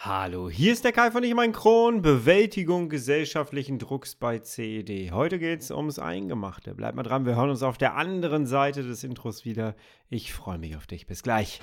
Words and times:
Hallo, 0.00 0.48
hier 0.48 0.72
ist 0.72 0.84
der 0.84 0.92
Kai 0.92 1.10
von 1.10 1.24
Ich 1.24 1.34
mein 1.34 1.50
Kron, 1.50 2.02
Bewältigung 2.02 2.88
gesellschaftlichen 2.88 3.80
Drucks 3.80 4.14
bei 4.14 4.38
CED. 4.38 5.10
Heute 5.10 5.40
geht 5.40 5.60
es 5.60 5.72
ums 5.72 5.98
Eingemachte. 5.98 6.76
Bleib 6.76 6.94
mal 6.94 7.02
dran, 7.02 7.26
wir 7.26 7.34
hören 7.34 7.50
uns 7.50 7.64
auf 7.64 7.78
der 7.78 7.96
anderen 7.96 8.46
Seite 8.46 8.84
des 8.84 9.02
Intros 9.02 9.44
wieder. 9.44 9.74
Ich 10.08 10.32
freue 10.32 10.58
mich 10.58 10.76
auf 10.76 10.86
dich. 10.86 11.08
Bis 11.08 11.24
gleich. 11.24 11.60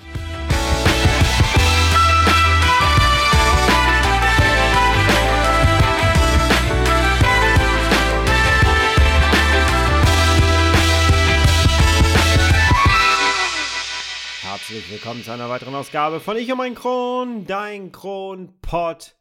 Herzlich 14.68 14.90
willkommen 14.90 15.22
zu 15.22 15.30
einer 15.30 15.48
weiteren 15.48 15.76
Ausgabe 15.76 16.18
von 16.18 16.36
Ich 16.36 16.50
und 16.50 16.58
mein 16.58 16.74
Kron, 16.74 17.46
dein 17.46 17.92
Kronpott. 17.92 19.14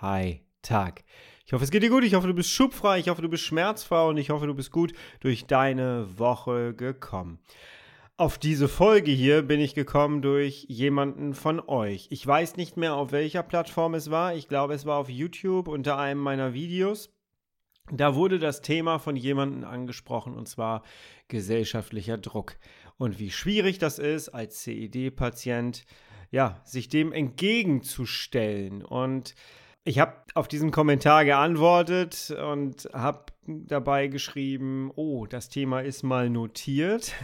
Hi, 0.00 0.40
Tag. 0.60 1.04
Ich 1.46 1.52
hoffe, 1.52 1.62
es 1.62 1.70
geht 1.70 1.84
dir 1.84 1.88
gut. 1.88 2.02
Ich 2.02 2.14
hoffe, 2.14 2.26
du 2.26 2.34
bist 2.34 2.50
schubfrei. 2.50 2.98
Ich 2.98 3.08
hoffe, 3.08 3.22
du 3.22 3.28
bist 3.28 3.44
schmerzfrei. 3.44 4.08
Und 4.08 4.16
ich 4.16 4.30
hoffe, 4.30 4.48
du 4.48 4.56
bist 4.56 4.72
gut 4.72 4.92
durch 5.20 5.46
deine 5.46 6.18
Woche 6.18 6.74
gekommen. 6.74 7.38
Auf 8.16 8.38
diese 8.38 8.66
Folge 8.66 9.12
hier 9.12 9.42
bin 9.42 9.60
ich 9.60 9.76
gekommen 9.76 10.20
durch 10.20 10.66
jemanden 10.68 11.32
von 11.32 11.60
euch. 11.60 12.08
Ich 12.10 12.26
weiß 12.26 12.56
nicht 12.56 12.76
mehr, 12.76 12.94
auf 12.94 13.12
welcher 13.12 13.44
Plattform 13.44 13.94
es 13.94 14.10
war. 14.10 14.34
Ich 14.34 14.48
glaube, 14.48 14.74
es 14.74 14.84
war 14.84 14.98
auf 14.98 15.08
YouTube 15.08 15.68
unter 15.68 15.96
einem 15.96 16.20
meiner 16.20 16.54
Videos. 16.54 17.14
Da 17.92 18.16
wurde 18.16 18.38
das 18.38 18.62
Thema 18.62 18.98
von 18.98 19.16
jemandem 19.16 19.64
angesprochen, 19.64 20.34
und 20.34 20.48
zwar 20.48 20.82
gesellschaftlicher 21.28 22.18
Druck 22.18 22.56
und 22.98 23.18
wie 23.18 23.30
schwierig 23.30 23.78
das 23.78 23.98
ist, 23.98 24.28
als 24.28 24.62
CED-Patient, 24.62 25.84
ja, 26.30 26.60
sich 26.64 26.88
dem 26.88 27.12
entgegenzustellen. 27.12 28.84
Und 28.84 29.34
ich 29.84 29.98
habe 29.98 30.14
auf 30.34 30.48
diesen 30.48 30.70
Kommentar 30.70 31.24
geantwortet 31.24 32.30
und 32.30 32.88
habe 32.92 33.26
dabei 33.46 34.08
geschrieben, 34.08 34.90
oh, 34.94 35.26
das 35.26 35.48
Thema 35.48 35.80
ist 35.80 36.02
mal 36.02 36.28
notiert 36.28 37.14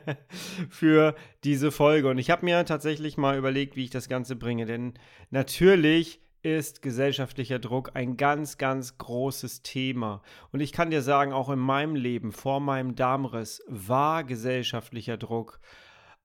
für 0.70 1.16
diese 1.42 1.72
Folge. 1.72 2.08
Und 2.08 2.18
ich 2.18 2.30
habe 2.30 2.44
mir 2.44 2.64
tatsächlich 2.64 3.16
mal 3.16 3.36
überlegt, 3.36 3.74
wie 3.74 3.84
ich 3.84 3.90
das 3.90 4.08
Ganze 4.08 4.36
bringe. 4.36 4.66
Denn 4.66 4.94
natürlich 5.30 6.20
ist 6.44 6.82
gesellschaftlicher 6.82 7.58
Druck 7.58 7.92
ein 7.94 8.18
ganz, 8.18 8.58
ganz 8.58 8.98
großes 8.98 9.62
Thema. 9.62 10.22
Und 10.52 10.60
ich 10.60 10.72
kann 10.72 10.90
dir 10.90 11.00
sagen, 11.00 11.32
auch 11.32 11.48
in 11.48 11.58
meinem 11.58 11.96
Leben 11.96 12.32
vor 12.32 12.60
meinem 12.60 12.94
Darmriss 12.94 13.62
war 13.66 14.24
gesellschaftlicher 14.24 15.16
Druck 15.16 15.58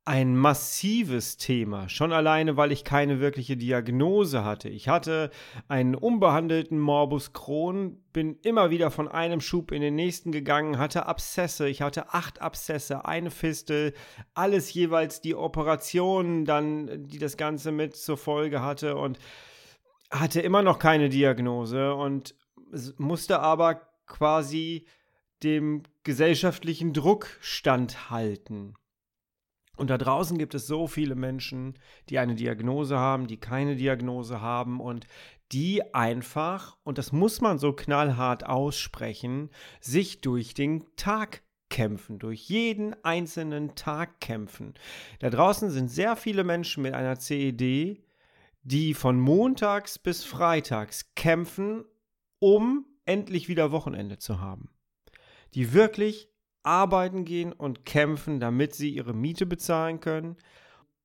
ein 0.04 0.36
massives 0.36 1.38
Thema. 1.38 1.88
Schon 1.88 2.12
alleine, 2.12 2.58
weil 2.58 2.72
ich 2.72 2.84
keine 2.84 3.20
wirkliche 3.20 3.56
Diagnose 3.56 4.44
hatte. 4.44 4.68
Ich 4.68 4.90
hatte 4.90 5.30
einen 5.68 5.94
unbehandelten 5.96 6.80
Morbus 6.80 7.32
Crohn, 7.32 8.02
bin 8.12 8.36
immer 8.42 8.72
wieder 8.72 8.92
von 8.92 9.08
einem 9.08 9.40
Schub 9.40 9.72
in 9.72 9.82
den 9.82 9.96
nächsten 9.96 10.32
gegangen, 10.32 10.80
hatte 10.80 11.06
Abszesse. 11.06 11.70
Ich 11.70 11.82
hatte 11.82 12.14
acht 12.14 12.42
Abszesse, 12.42 13.06
eine 13.06 13.30
Fistel, 13.30 13.94
alles 14.34 14.74
jeweils 14.74 15.22
die 15.22 15.36
Operationen 15.36 16.44
dann, 16.44 17.08
die 17.08 17.20
das 17.20 17.38
Ganze 17.38 17.72
mit 17.72 17.96
zur 17.96 18.18
Folge 18.18 18.62
hatte 18.62 18.98
und 18.98 19.20
hatte 20.10 20.42
immer 20.42 20.62
noch 20.62 20.80
keine 20.80 21.10
Diagnose 21.10 21.94
und 21.94 22.36
musste 22.98 23.40
aber 23.40 23.82
quasi 24.06 24.86
dem 25.44 25.84
gesellschaftlichen 26.04 26.94
Druck 26.94 27.38
standhalten. 27.42 28.76
Und 29.78 29.90
da 29.90 29.98
draußen 29.98 30.38
gibt 30.38 30.56
es 30.56 30.68
so 30.68 30.88
viele 30.88 31.16
Menschen, 31.16 31.80
die 32.10 32.20
eine 32.20 32.36
Diagnose 32.36 32.98
haben, 32.98 33.28
die 33.28 33.38
keine 33.38 33.78
Diagnose 33.78 34.42
haben 34.42 34.82
und 34.82 35.08
die 35.54 35.94
einfach, 35.94 36.78
und 36.84 36.98
das 36.98 37.14
muss 37.14 37.40
man 37.40 37.58
so 37.58 37.72
knallhart 37.72 38.46
aussprechen, 38.46 39.50
sich 39.80 40.20
durch 40.20 40.54
den 40.54 40.86
Tag 40.98 41.44
kämpfen, 41.70 42.20
durch 42.20 42.42
jeden 42.50 42.94
einzelnen 43.06 43.76
Tag 43.76 44.20
kämpfen. 44.20 44.74
Da 45.20 45.30
draußen 45.30 45.70
sind 45.70 45.90
sehr 45.90 46.18
viele 46.18 46.44
Menschen 46.44 46.84
mit 46.84 46.94
einer 46.94 47.18
CED, 47.18 48.02
die 48.70 48.94
von 48.94 49.20
montags 49.20 49.98
bis 49.98 50.24
freitags 50.24 51.16
kämpfen, 51.16 51.86
um 52.38 52.86
endlich 53.06 53.48
wieder 53.48 53.72
Wochenende 53.72 54.20
zu 54.20 54.42
haben. 54.42 54.70
Die 55.56 55.74
wirklich 55.74 56.30
arbeiten 56.62 57.26
gehen 57.26 57.52
und 57.52 57.84
kämpfen, 57.84 58.40
damit 58.40 58.76
sie 58.76 58.92
ihre 58.92 59.16
Miete 59.16 59.48
bezahlen 59.48 60.02
können. 60.02 60.38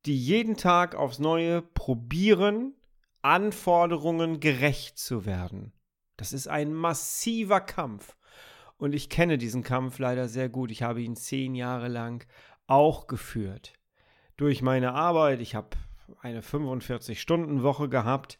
Die 0.05 0.19
jeden 0.19 0.59
Tag 0.59 0.95
aufs 0.95 1.19
Neue 1.19 1.63
probieren, 1.63 2.75
Anforderungen 3.23 4.41
gerecht 4.41 4.99
zu 4.99 5.25
werden. 5.25 5.73
Das 6.19 6.35
ist 6.35 6.49
ein 6.49 6.75
massiver 6.75 7.63
Kampf. 7.63 8.15
Und 8.77 8.95
ich 8.95 9.09
kenne 9.09 9.39
diesen 9.39 9.63
Kampf 9.63 9.99
leider 9.99 10.29
sehr 10.29 10.51
gut. 10.51 10.71
Ich 10.71 10.83
habe 10.83 11.01
ihn 11.01 11.17
zehn 11.17 11.55
Jahre 11.55 11.89
lang 11.89 12.27
auch 12.67 13.07
geführt. 13.07 13.73
Durch 14.37 14.61
meine 14.61 14.93
Arbeit, 14.93 15.41
ich 15.41 15.55
habe 15.55 15.71
eine 16.21 16.43
45-Stunden-Woche 16.43 17.89
gehabt 17.89 18.39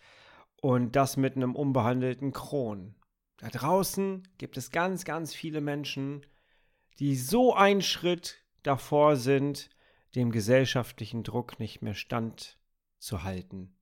und 0.61 0.97
das 0.97 1.17
mit 1.17 1.37
einem 1.37 1.55
unbehandelten 1.55 2.33
Kron. 2.33 2.95
Da 3.39 3.49
draußen 3.49 4.27
gibt 4.39 4.57
es 4.57 4.71
ganz, 4.71 5.05
ganz 5.05 5.35
viele 5.35 5.61
Menschen, 5.61 6.25
die 6.99 7.17
so 7.17 7.55
einen 7.55 7.83
Schritt 7.83 8.45
davor 8.63 9.17
sind, 9.17 9.71
dem 10.15 10.31
gesellschaftlichen 10.31 11.23
Druck 11.25 11.59
nicht 11.59 11.83
mehr 11.83 11.95
standzuhalten. 11.95 13.77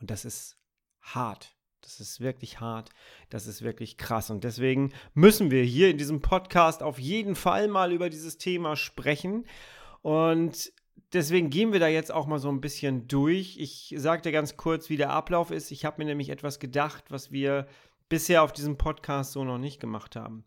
Und 0.00 0.10
das 0.10 0.24
ist 0.24 0.58
hart. 1.00 1.56
Das 1.80 2.00
ist 2.00 2.20
wirklich 2.20 2.60
hart. 2.60 2.90
Das 3.30 3.46
ist 3.46 3.62
wirklich 3.62 3.96
krass. 3.96 4.30
Und 4.30 4.42
deswegen 4.42 4.92
müssen 5.14 5.50
wir 5.52 5.62
hier 5.62 5.88
in 5.88 5.98
diesem 5.98 6.20
Podcast 6.20 6.82
auf 6.82 6.98
jeden 6.98 7.36
Fall 7.36 7.68
mal 7.68 7.92
über 7.92 8.10
dieses 8.10 8.38
Thema 8.38 8.74
sprechen. 8.74 9.46
Und 10.02 10.72
deswegen 11.12 11.50
gehen 11.50 11.72
wir 11.72 11.80
da 11.80 11.88
jetzt 11.88 12.12
auch 12.12 12.26
mal 12.26 12.38
so 12.38 12.48
ein 12.48 12.60
bisschen 12.60 13.08
durch. 13.08 13.56
Ich 13.58 13.94
sage 13.96 14.22
dir 14.22 14.32
ganz 14.32 14.56
kurz, 14.56 14.88
wie 14.90 14.96
der 14.96 15.10
Ablauf 15.10 15.50
ist. 15.50 15.70
Ich 15.70 15.84
habe 15.84 15.98
mir 15.98 16.06
nämlich 16.06 16.30
etwas 16.30 16.58
gedacht, 16.58 17.04
was 17.10 17.32
wir 17.32 17.66
bisher 18.08 18.42
auf 18.42 18.52
diesem 18.52 18.76
Podcast 18.76 19.32
so 19.32 19.44
noch 19.44 19.58
nicht 19.58 19.80
gemacht 19.80 20.16
haben. 20.16 20.44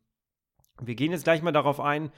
Wir 0.81 0.95
gehen 0.95 1.11
jetzt 1.11 1.25
gleich 1.25 1.41
mal 1.41 1.51
darauf 1.51 1.79
ein, 1.79 2.11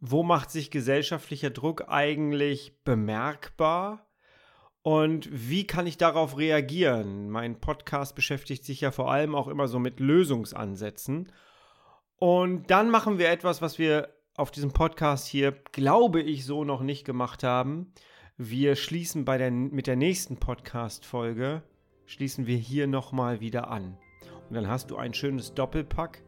wo 0.00 0.22
macht 0.22 0.50
sich 0.50 0.70
gesellschaftlicher 0.70 1.50
Druck 1.50 1.88
eigentlich 1.88 2.82
bemerkbar 2.84 4.06
und 4.84 5.26
wie 5.32 5.66
kann 5.66 5.86
ich 5.86 5.96
darauf 5.96 6.36
reagieren? 6.36 7.30
Mein 7.30 7.58
Podcast 7.58 8.14
beschäftigt 8.14 8.66
sich 8.66 8.82
ja 8.82 8.90
vor 8.90 9.10
allem 9.10 9.34
auch 9.34 9.48
immer 9.48 9.66
so 9.66 9.78
mit 9.78 9.98
Lösungsansätzen. 9.98 11.32
Und 12.16 12.70
dann 12.70 12.90
machen 12.90 13.18
wir 13.18 13.30
etwas, 13.30 13.62
was 13.62 13.78
wir 13.78 14.13
auf 14.36 14.50
diesem 14.50 14.72
Podcast 14.72 15.28
hier, 15.28 15.52
glaube 15.72 16.20
ich, 16.20 16.44
so 16.44 16.64
noch 16.64 16.82
nicht 16.82 17.04
gemacht 17.04 17.44
haben. 17.44 17.92
Wir 18.36 18.74
schließen 18.74 19.24
bei 19.24 19.38
der, 19.38 19.50
mit 19.50 19.86
der 19.86 19.94
nächsten 19.96 20.38
Podcast-Folge, 20.38 21.62
schließen 22.06 22.46
wir 22.46 22.56
hier 22.56 22.88
nochmal 22.88 23.40
wieder 23.40 23.70
an. 23.70 23.96
Und 24.48 24.56
dann 24.56 24.68
hast 24.68 24.90
du 24.90 24.96
ein 24.96 25.14
schönes 25.14 25.54
Doppelpack, 25.54 26.22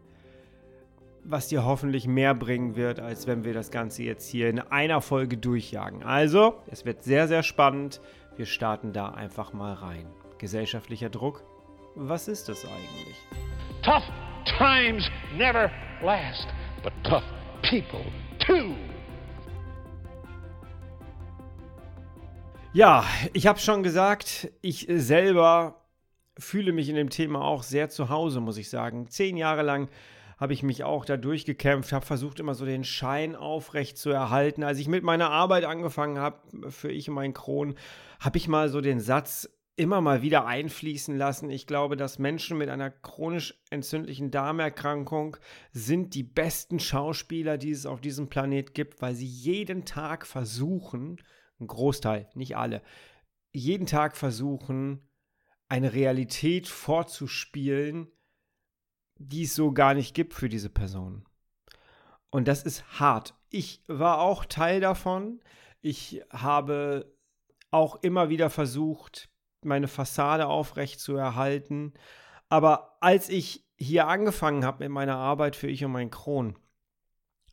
was 1.25 1.49
dir 1.49 1.65
hoffentlich 1.65 2.07
mehr 2.07 2.35
bringen 2.35 2.77
wird, 2.77 3.01
als 3.01 3.27
wenn 3.27 3.45
wir 3.45 3.53
das 3.53 3.73
Ganze 3.73 4.05
jetzt 4.05 4.29
hier 4.29 4.49
in 4.49 4.61
einer 4.61 5.01
Folge 5.01 5.37
durchjagen. 5.37 6.05
Also, 6.05 6.63
es 6.69 6.85
wird 6.85 7.03
sehr, 7.03 7.27
sehr 7.27 7.43
spannend. 7.43 8.01
Wir 8.37 8.47
starten 8.47 8.93
da 8.93 9.09
einfach 9.09 9.53
mal 9.53 9.73
rein. 9.73 10.07
Gesellschaftlicher 10.39 11.11
Druck, 11.11 11.43
was 11.97 12.29
ist 12.29 12.49
das 12.49 12.65
eigentlich? 12.65 13.17
Tough 13.83 14.05
times 14.59 15.11
never 15.37 15.73
last, 16.03 16.47
but 16.85 16.93
tough 17.03 17.25
people 17.69 18.05
too. 18.39 18.75
Ja, 22.73 23.05
ich 23.33 23.47
habe 23.47 23.59
schon 23.59 23.83
gesagt, 23.83 24.51
ich 24.61 24.87
selber 24.89 25.83
fühle 26.39 26.73
mich 26.73 26.89
in 26.89 26.95
dem 26.95 27.11
Thema 27.11 27.41
auch 27.41 27.63
sehr 27.63 27.89
zu 27.89 28.09
Hause, 28.09 28.41
muss 28.41 28.59
ich 28.59 28.69
sagen. 28.69 29.09
Zehn 29.09 29.37
Jahre 29.37 29.63
lang 29.63 29.89
habe 30.39 30.53
ich 30.53 30.63
mich 30.63 30.85
auch 30.85 31.07
da 31.07 31.17
durchgekämpft, 31.17 31.93
habe 31.93 32.05
versucht, 32.05 32.39
immer 32.39 32.55
so 32.55 32.67
den 32.67 32.85
Schein 32.85 33.35
aufrecht 33.35 33.97
zu 33.97 34.11
erhalten. 34.11 34.63
Als 34.63 34.79
ich 34.79 34.89
mit 34.89 35.03
meiner 35.03 35.31
Arbeit 35.31 35.65
angefangen 35.65 36.19
habe, 36.19 36.71
für 36.71 36.91
ich 36.91 37.09
und 37.09 37.15
mein 37.15 37.33
Kron, 37.33 37.75
habe 38.21 38.37
ich 38.37 38.47
mal 38.47 38.69
so 38.69 38.83
den 38.83 39.01
Satz 39.01 39.49
immer 39.77 40.01
mal 40.01 40.23
wieder 40.23 40.47
einfließen 40.47 41.17
lassen. 41.17 41.51
Ich 41.51 41.67
glaube, 41.67 41.97
dass 41.97 42.19
Menschen 42.19 42.57
mit 42.57 42.71
einer 42.71 42.91
chronisch 42.91 43.63
entzündlichen 43.71 44.31
Darmerkrankung 44.31 45.37
sind 45.73 46.15
die 46.15 46.23
besten 46.23 46.81
Schauspieler, 46.81 47.59
die 47.59 47.71
es 47.71 47.85
auf 47.85 48.01
diesem 48.01 48.29
Planet 48.29 48.73
gibt, 48.75 49.03
weil 49.03 49.15
sie 49.15 49.27
jeden 49.27 49.85
Tag 49.85 50.27
versuchen, 50.27 51.23
ein 51.61 51.67
Großteil, 51.67 52.29
nicht 52.35 52.57
alle, 52.57 52.83
jeden 53.53 53.87
Tag 53.87 54.17
versuchen, 54.17 55.07
eine 55.69 55.93
Realität 55.93 56.69
vorzuspielen, 56.69 58.09
die 59.19 59.43
es 59.43 59.55
so 59.55 59.73
gar 59.73 59.95
nicht 59.95 60.15
gibt 60.15 60.33
für 60.33 60.49
diese 60.49 60.71
Person. 60.71 61.25
Und 62.31 62.49
das 62.49 62.63
ist 62.63 63.01
hart. 63.01 63.35
Ich 63.51 63.83
war 63.89 64.21
auch 64.21 64.45
Teil 64.45 64.81
davon. 64.81 65.41
Ich 65.81 66.23
habe 66.31 67.15
auch 67.71 68.03
immer 68.03 68.29
wieder 68.29 68.51
versucht, 68.51 69.31
meine 69.67 69.89
Fassade 69.89 70.47
aufrecht 70.47 71.01
zu 71.01 71.17
erhalten. 71.17 71.93
Aber 72.49 72.97
als 73.01 73.29
ich 73.29 73.67
hier 73.77 74.09
angefangen 74.09 74.65
habe 74.65 74.85
mit 74.85 74.93
meiner 74.93 75.17
Arbeit 75.17 75.57
für 75.57 75.69
Ich 75.69 75.85
und 75.85 75.93
mein 75.93 76.11
Kron, 76.11 76.57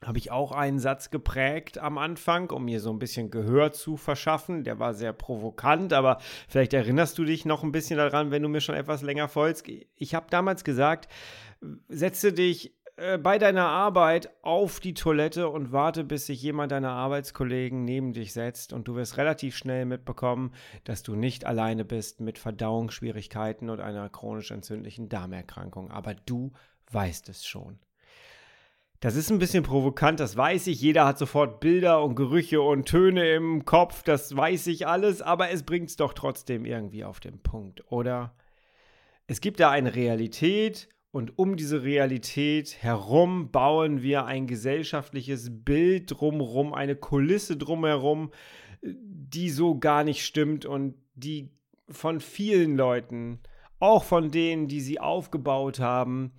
habe 0.05 0.17
ich 0.17 0.31
auch 0.31 0.51
einen 0.51 0.79
Satz 0.79 1.09
geprägt 1.09 1.77
am 1.77 1.97
Anfang, 1.97 2.49
um 2.49 2.65
mir 2.65 2.79
so 2.79 2.91
ein 2.91 2.99
bisschen 2.99 3.31
Gehör 3.31 3.71
zu 3.71 3.97
verschaffen. 3.97 4.63
Der 4.63 4.79
war 4.79 4.93
sehr 4.93 5.13
provokant, 5.13 5.93
aber 5.93 6.17
vielleicht 6.47 6.73
erinnerst 6.73 7.17
du 7.17 7.23
dich 7.23 7.45
noch 7.45 7.63
ein 7.63 7.71
bisschen 7.71 7.97
daran, 7.97 8.31
wenn 8.31 8.43
du 8.43 8.49
mir 8.49 8.61
schon 8.61 8.75
etwas 8.75 9.01
länger 9.01 9.27
folgst. 9.27 9.65
Ich 9.95 10.15
habe 10.15 10.27
damals 10.29 10.63
gesagt, 10.63 11.07
setze 11.87 12.33
dich 12.33 12.75
äh, 12.95 13.17
bei 13.17 13.39
deiner 13.39 13.67
Arbeit 13.67 14.29
auf 14.43 14.79
die 14.79 14.93
Toilette 14.93 15.49
und 15.49 15.71
warte, 15.71 16.03
bis 16.03 16.27
sich 16.27 16.41
jemand 16.41 16.71
deiner 16.71 16.91
Arbeitskollegen 16.91 17.83
neben 17.83 18.13
dich 18.13 18.33
setzt 18.33 18.71
und 18.71 18.87
du 18.87 18.95
wirst 18.95 19.17
relativ 19.17 19.57
schnell 19.57 19.85
mitbekommen, 19.85 20.53
dass 20.83 21.01
du 21.01 21.15
nicht 21.15 21.45
alleine 21.45 21.85
bist 21.85 22.21
mit 22.21 22.37
Verdauungsschwierigkeiten 22.37 23.69
und 23.69 23.79
einer 23.79 24.09
chronisch 24.09 24.51
entzündlichen 24.51 25.09
Darmerkrankung. 25.09 25.89
Aber 25.89 26.13
du 26.13 26.51
weißt 26.91 27.29
es 27.29 27.45
schon. 27.45 27.79
Das 28.99 29.15
ist 29.15 29.29
ein 29.31 29.39
bisschen 29.39 29.63
provokant, 29.63 30.19
das 30.19 30.37
weiß 30.37 30.67
ich. 30.67 30.79
Jeder 30.79 31.05
hat 31.05 31.17
sofort 31.17 31.59
Bilder 31.59 32.01
und 32.03 32.15
Gerüche 32.15 32.61
und 32.61 32.85
Töne 32.85 33.33
im 33.33 33.65
Kopf, 33.65 34.03
das 34.03 34.33
weiß 34.37 34.67
ich 34.67 34.87
alles, 34.87 35.21
aber 35.21 35.49
es 35.49 35.63
bringt 35.63 35.89
es 35.89 35.97
doch 35.97 36.13
trotzdem 36.13 36.63
irgendwie 36.63 37.03
auf 37.03 37.19
den 37.19 37.41
Punkt, 37.41 37.91
oder? 37.91 38.33
Es 39.27 39.41
gibt 39.41 39.59
da 39.59 39.71
eine 39.71 39.95
Realität 39.95 40.87
und 41.13 41.37
um 41.37 41.57
diese 41.57 41.83
Realität 41.83 42.81
herum 42.81 43.51
bauen 43.51 44.01
wir 44.01 44.25
ein 44.25 44.47
gesellschaftliches 44.47 45.63
Bild 45.63 46.09
drumherum, 46.09 46.73
eine 46.73 46.95
Kulisse 46.95 47.55
drumherum, 47.55 48.31
die 48.81 49.51
so 49.51 49.77
gar 49.77 50.03
nicht 50.03 50.25
stimmt 50.25 50.65
und 50.65 50.95
die 51.13 51.51
von 51.87 52.19
vielen 52.19 52.75
Leuten, 52.75 53.41
auch 53.77 54.03
von 54.03 54.31
denen, 54.31 54.67
die 54.67 54.81
sie 54.81 54.99
aufgebaut 54.99 55.79
haben, 55.79 56.31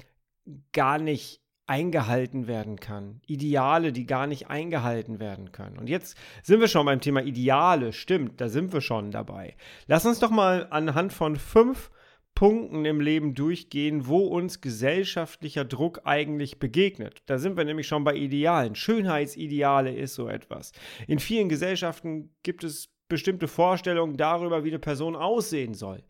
gar 0.73 0.99
nicht 0.99 1.41
eingehalten 1.69 2.49
werden 2.49 2.81
kann. 2.81 3.21
Ideale, 3.29 3.93
die 3.93 4.07
gar 4.07 4.27
nicht 4.27 4.49
eingehalten 4.49 5.21
werden 5.21 5.53
können. 5.53 5.79
Und 5.79 5.89
jetzt 5.89 6.19
sind 6.43 6.59
wir 6.59 6.67
schon 6.67 6.87
beim 6.87 7.01
Thema 7.01 7.23
Ideale. 7.23 7.93
Stimmt, 7.93 8.41
da 8.41 8.49
sind 8.49 8.73
wir 8.73 8.81
schon 8.81 9.13
dabei. 9.13 9.55
Lass 9.87 10.05
uns 10.05 10.19
doch 10.19 10.31
mal 10.31 10.67
anhand 10.71 11.13
von 11.13 11.37
fünf 11.37 11.93
Punkten 12.35 12.85
im 12.85 13.01
Leben 13.01 13.35
durchgehen, 13.35 14.07
wo 14.07 14.27
uns 14.27 14.61
gesellschaftlicher 14.61 15.65
Druck 15.65 16.01
eigentlich 16.05 16.59
begegnet. 16.59 17.23
Da 17.27 17.39
sind 17.39 17.57
wir 17.57 17.65
nämlich 17.65 17.87
schon 17.87 18.05
bei 18.05 18.15
Idealen. 18.15 18.75
Schönheitsideale 18.75 19.95
ist 19.95 20.15
so 20.15 20.29
etwas. 20.29 20.73
In 21.07 21.21
vielen 21.21 21.49
Gesellschaften 21.49 22.35
gibt 22.43 22.65
es 22.65 22.89
bestimmte 23.09 23.47
Vorstellungen 23.47 24.17
darüber, 24.17 24.65
wie 24.65 24.71
eine 24.71 24.79
Person 24.79 25.15
aussehen 25.15 25.75
soll. 25.75 26.03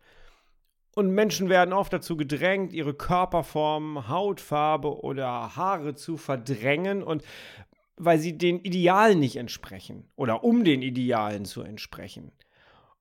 Und 0.95 1.11
Menschen 1.11 1.49
werden 1.49 1.75
oft 1.75 1.93
dazu 1.93 2.17
gedrängt, 2.17 2.73
ihre 2.73 2.95
Körperform, 2.95 4.09
Hautfarbe 4.09 5.01
oder 5.03 5.57
Haare 5.57 5.95
zu 5.95 6.17
verdrängen 6.17 7.03
und 7.03 7.23
weil 7.97 8.19
sie 8.19 8.39
den 8.39 8.61
Idealen 8.61 9.19
nicht 9.19 9.37
entsprechen 9.37 10.09
oder 10.17 10.45
um 10.45 10.65
den 10.65 10.83
Idealen 10.83 11.45
zu 11.45 11.63
entsprechen. 11.63 12.33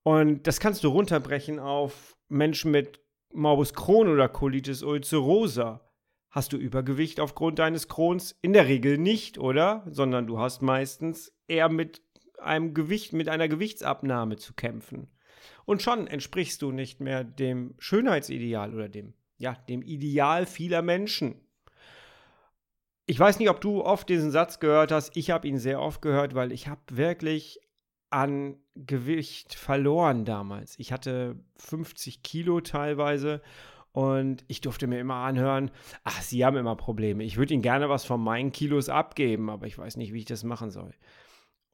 Und 0.02 0.48
das 0.48 0.60
kannst 0.60 0.84
du 0.84 0.90
runterbrechen 0.90 1.60
auf 1.60 2.18
Menschen 2.30 2.72
mit 2.72 3.00
Morbus 3.34 3.74
Crohn 3.74 4.08
oder 4.08 4.30
Colitis 4.30 4.84
ulcerosa. 4.84 5.82
Hast 6.30 6.54
du 6.54 6.58
Übergewicht 6.58 7.20
aufgrund 7.20 7.60
deines 7.60 7.88
Crohns? 7.88 8.38
In 8.42 8.54
der 8.54 8.68
Regel 8.68 8.98
nicht, 8.98 9.38
oder? 9.38 9.84
Sondern 9.90 10.28
du 10.28 10.40
hast 10.40 10.62
meistens 10.62 11.32
eher 11.48 11.70
mit 11.70 12.02
einem 12.40 12.74
Gewicht, 12.74 13.14
mit 13.14 13.30
einer 13.30 13.48
Gewichtsabnahme 13.48 14.38
zu 14.38 14.54
kämpfen. 14.54 15.08
Und 15.66 15.82
schon 15.82 16.08
entsprichst 16.08 16.62
du 16.62 16.72
nicht 16.72 17.00
mehr 17.00 17.24
dem 17.24 17.76
Schönheitsideal 17.80 18.74
oder 18.74 18.90
dem, 18.90 19.14
ja, 19.38 19.54
dem 19.70 19.82
Ideal 19.82 20.46
vieler 20.46 20.82
Menschen. 20.82 21.36
Ich 23.06 23.20
weiß 23.20 23.40
nicht, 23.40 23.50
ob 23.50 23.62
du 23.62 23.84
oft 23.84 24.08
diesen 24.10 24.32
Satz 24.32 24.60
gehört 24.60 24.92
hast. 24.92 25.16
Ich 25.18 25.30
habe 25.32 25.48
ihn 25.48 25.58
sehr 25.58 25.82
oft 25.82 26.02
gehört, 26.02 26.36
weil 26.36 26.52
ich 26.52 26.68
habe 26.68 26.82
wirklich 26.90 27.60
an 28.14 28.58
Gewicht 28.76 29.56
verloren 29.56 30.26
damals. 30.26 30.78
Ich 30.80 30.92
hatte 30.92 31.36
50 31.58 32.24
Kilo 32.24 32.62
teilweise 32.62 33.42
und 33.92 34.44
ich 34.48 34.62
durfte 34.62 34.88
mir 34.88 35.00
immer 35.00 35.16
anhören, 35.16 35.72
ach, 36.04 36.22
Sie 36.22 36.46
haben 36.46 36.58
immer 36.58 36.76
Probleme. 36.76 37.24
Ich 37.24 37.38
würde 37.38 37.54
Ihnen 37.54 37.64
gerne 37.64 37.90
was 37.90 38.06
von 38.06 38.22
meinen 38.22 38.52
Kilos 38.52 38.90
abgeben, 38.90 39.50
aber 39.50 39.68
ich 39.68 39.78
weiß 39.78 39.98
nicht, 39.98 40.14
wie 40.14 40.20
ich 40.20 40.26
das 40.26 40.44
machen 40.44 40.72
soll. 40.72 40.94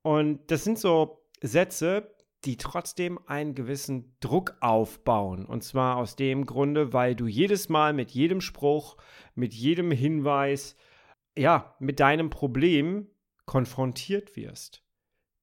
Und 0.01 0.51
das 0.51 0.63
sind 0.63 0.79
so 0.79 1.25
Sätze, 1.41 2.15
die 2.45 2.57
trotzdem 2.57 3.19
einen 3.27 3.53
gewissen 3.53 4.15
Druck 4.21 4.55
aufbauen. 4.61 5.45
Und 5.45 5.63
zwar 5.63 5.97
aus 5.97 6.15
dem 6.15 6.45
Grunde, 6.45 6.93
weil 6.93 7.15
du 7.15 7.27
jedes 7.27 7.69
Mal 7.69 7.93
mit 7.93 8.11
jedem 8.11 8.41
Spruch, 8.41 8.97
mit 9.35 9.53
jedem 9.53 9.91
Hinweis, 9.91 10.75
ja, 11.37 11.75
mit 11.79 11.99
deinem 11.99 12.29
Problem 12.29 13.09
konfrontiert 13.45 14.35
wirst. 14.35 14.83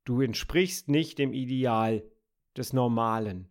Du 0.06 0.20
entsprichst 0.20 0.88
nicht 0.88 1.18
dem 1.18 1.32
Ideal 1.32 2.04
des 2.56 2.72
Normalen. 2.72 3.48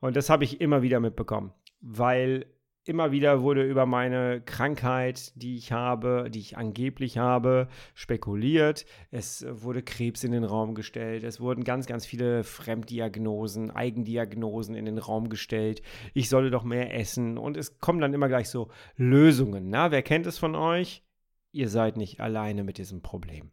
Und 0.00 0.16
das 0.16 0.30
habe 0.30 0.44
ich 0.44 0.62
immer 0.62 0.80
wieder 0.80 0.98
mitbekommen, 0.98 1.52
weil 1.82 2.46
immer 2.86 3.12
wieder 3.12 3.42
wurde 3.42 3.62
über 3.62 3.84
meine 3.84 4.40
Krankheit, 4.40 5.32
die 5.36 5.56
ich 5.56 5.72
habe, 5.72 6.30
die 6.30 6.38
ich 6.38 6.56
angeblich 6.56 7.18
habe, 7.18 7.68
spekuliert. 7.94 8.86
Es 9.10 9.44
wurde 9.46 9.82
Krebs 9.82 10.24
in 10.24 10.32
den 10.32 10.44
Raum 10.44 10.74
gestellt. 10.74 11.22
Es 11.22 11.38
wurden 11.38 11.64
ganz, 11.64 11.84
ganz 11.84 12.06
viele 12.06 12.42
Fremddiagnosen, 12.42 13.70
Eigendiagnosen 13.70 14.74
in 14.74 14.86
den 14.86 14.96
Raum 14.96 15.28
gestellt. 15.28 15.82
Ich 16.14 16.30
solle 16.30 16.50
doch 16.50 16.64
mehr 16.64 16.94
essen. 16.94 17.36
Und 17.36 17.58
es 17.58 17.78
kommen 17.78 18.00
dann 18.00 18.14
immer 18.14 18.28
gleich 18.28 18.48
so 18.48 18.70
Lösungen. 18.96 19.68
Na, 19.68 19.90
wer 19.90 20.02
kennt 20.02 20.26
es 20.26 20.38
von 20.38 20.54
euch? 20.54 21.04
Ihr 21.52 21.68
seid 21.68 21.98
nicht 21.98 22.20
alleine 22.20 22.64
mit 22.64 22.78
diesem 22.78 23.02
Problem. 23.02 23.52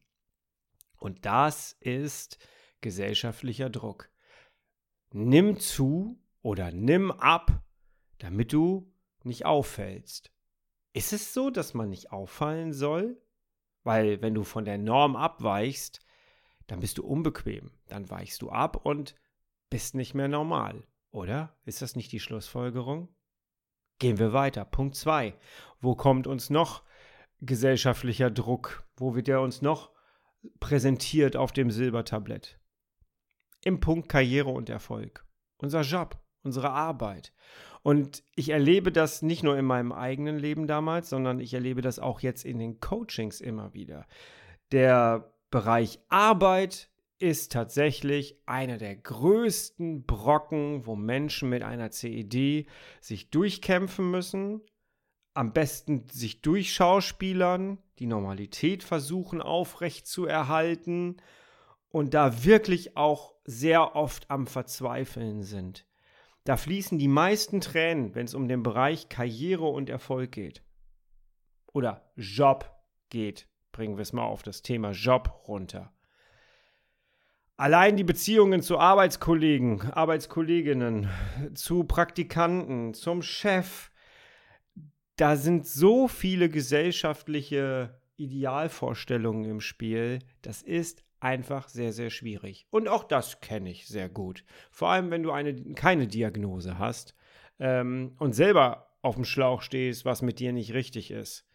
Und 0.97 1.25
das 1.25 1.73
ist 1.79 2.39
gesellschaftlicher 2.81 3.69
Druck. 3.69 4.09
Nimm 5.11 5.59
zu 5.59 6.19
oder 6.41 6.71
nimm 6.71 7.11
ab, 7.11 7.63
damit 8.19 8.53
du 8.53 8.91
nicht 9.23 9.45
auffällst. 9.45 10.31
Ist 10.93 11.13
es 11.13 11.33
so, 11.33 11.49
dass 11.49 11.73
man 11.73 11.89
nicht 11.89 12.11
auffallen 12.11 12.73
soll? 12.73 13.21
Weil 13.83 14.21
wenn 14.21 14.33
du 14.33 14.43
von 14.43 14.65
der 14.65 14.77
Norm 14.77 15.15
abweichst, 15.15 16.01
dann 16.67 16.81
bist 16.81 16.97
du 16.97 17.05
unbequem, 17.05 17.71
dann 17.87 18.09
weichst 18.09 18.41
du 18.41 18.49
ab 18.49 18.85
und 18.85 19.15
bist 19.69 19.95
nicht 19.95 20.13
mehr 20.13 20.27
normal, 20.27 20.85
oder? 21.11 21.55
Ist 21.65 21.81
das 21.81 21.95
nicht 21.95 22.11
die 22.11 22.19
Schlussfolgerung? 22.19 23.09
Gehen 23.99 24.19
wir 24.19 24.33
weiter. 24.33 24.65
Punkt 24.65 24.95
2. 24.95 25.33
Wo 25.79 25.95
kommt 25.95 26.27
uns 26.27 26.49
noch 26.49 26.83
gesellschaftlicher 27.41 28.29
Druck? 28.29 28.87
Wo 28.95 29.15
wird 29.15 29.27
er 29.27 29.41
uns 29.41 29.61
noch 29.61 29.91
präsentiert 30.59 31.35
auf 31.35 31.51
dem 31.51 31.71
Silbertablett. 31.71 32.59
Im 33.63 33.79
Punkt 33.79 34.09
Karriere 34.09 34.49
und 34.49 34.69
Erfolg. 34.69 35.25
Unser 35.57 35.81
Job, 35.81 36.19
unsere 36.43 36.69
Arbeit. 36.69 37.33
Und 37.83 38.23
ich 38.35 38.49
erlebe 38.49 38.91
das 38.91 39.21
nicht 39.21 39.43
nur 39.43 39.57
in 39.57 39.65
meinem 39.65 39.91
eigenen 39.91 40.37
Leben 40.37 40.67
damals, 40.67 41.09
sondern 41.09 41.39
ich 41.39 41.53
erlebe 41.53 41.81
das 41.81 41.99
auch 41.99 42.19
jetzt 42.19 42.45
in 42.45 42.59
den 42.59 42.79
Coachings 42.79 43.41
immer 43.41 43.73
wieder. 43.73 44.05
Der 44.71 45.33
Bereich 45.49 45.99
Arbeit 46.09 46.89
ist 47.19 47.51
tatsächlich 47.51 48.39
einer 48.45 48.77
der 48.77 48.95
größten 48.95 50.05
Brocken, 50.05 50.85
wo 50.85 50.95
Menschen 50.95 51.49
mit 51.49 51.63
einer 51.63 51.89
CED 51.89 52.67
sich 53.01 53.29
durchkämpfen 53.31 54.11
müssen, 54.11 54.61
am 55.37 55.53
besten 55.53 56.09
sich 56.09 56.41
durchschauspielern, 56.41 57.77
die 57.99 58.07
Normalität 58.07 58.83
versuchen 58.83 59.39
aufrecht 59.39 60.07
zu 60.07 60.25
erhalten 60.25 61.17
und 61.89 62.15
da 62.15 62.43
wirklich 62.43 62.97
auch 62.97 63.35
sehr 63.45 63.95
oft 63.95 64.31
am 64.31 64.47
Verzweifeln 64.47 65.43
sind. 65.43 65.85
Da 66.43 66.57
fließen 66.57 66.97
die 66.97 67.07
meisten 67.07 67.61
Tränen, 67.61 68.15
wenn 68.15 68.25
es 68.25 68.33
um 68.33 68.47
den 68.47 68.63
Bereich 68.63 69.09
Karriere 69.09 69.67
und 69.67 69.91
Erfolg 69.91 70.31
geht. 70.31 70.63
Oder 71.71 72.09
Job 72.15 72.75
geht. 73.09 73.47
Bringen 73.71 73.97
wir 73.97 74.01
es 74.01 74.13
mal 74.13 74.25
auf 74.25 74.41
das 74.41 74.63
Thema 74.63 74.89
Job 74.91 75.43
runter. 75.47 75.93
Allein 77.57 77.95
die 77.95 78.03
Beziehungen 78.03 78.63
zu 78.63 78.79
Arbeitskollegen, 78.79 79.91
Arbeitskolleginnen, 79.91 81.09
zu 81.53 81.83
Praktikanten, 81.83 82.95
zum 82.95 83.21
Chef, 83.21 83.91
da 85.17 85.35
sind 85.35 85.67
so 85.67 86.07
viele 86.07 86.47
gesellschaftliche 86.47 87.99
Idealvorstellungen 88.15 89.45
im 89.45 89.61
Spiel. 89.61 90.19
Das 90.41 90.61
ist 90.61 91.03
einfach 91.19 91.67
sehr, 91.69 91.91
sehr 91.91 92.11
schwierig. 92.11 92.67
Und 92.69 92.87
auch 92.87 93.03
das 93.03 93.41
kenne 93.41 93.71
ich 93.71 93.87
sehr 93.87 94.09
gut. 94.09 94.43
Vor 94.71 94.89
allem, 94.89 95.09
wenn 95.09 95.23
du 95.23 95.31
eine, 95.31 95.55
keine 95.73 96.07
Diagnose 96.07 96.77
hast 96.77 97.15
ähm, 97.59 98.13
und 98.19 98.33
selber 98.33 98.95
auf 99.01 99.15
dem 99.15 99.25
Schlauch 99.25 99.61
stehst, 99.61 100.05
was 100.05 100.21
mit 100.21 100.39
dir 100.39 100.53
nicht 100.53 100.73
richtig 100.73 101.11
ist. 101.11 101.49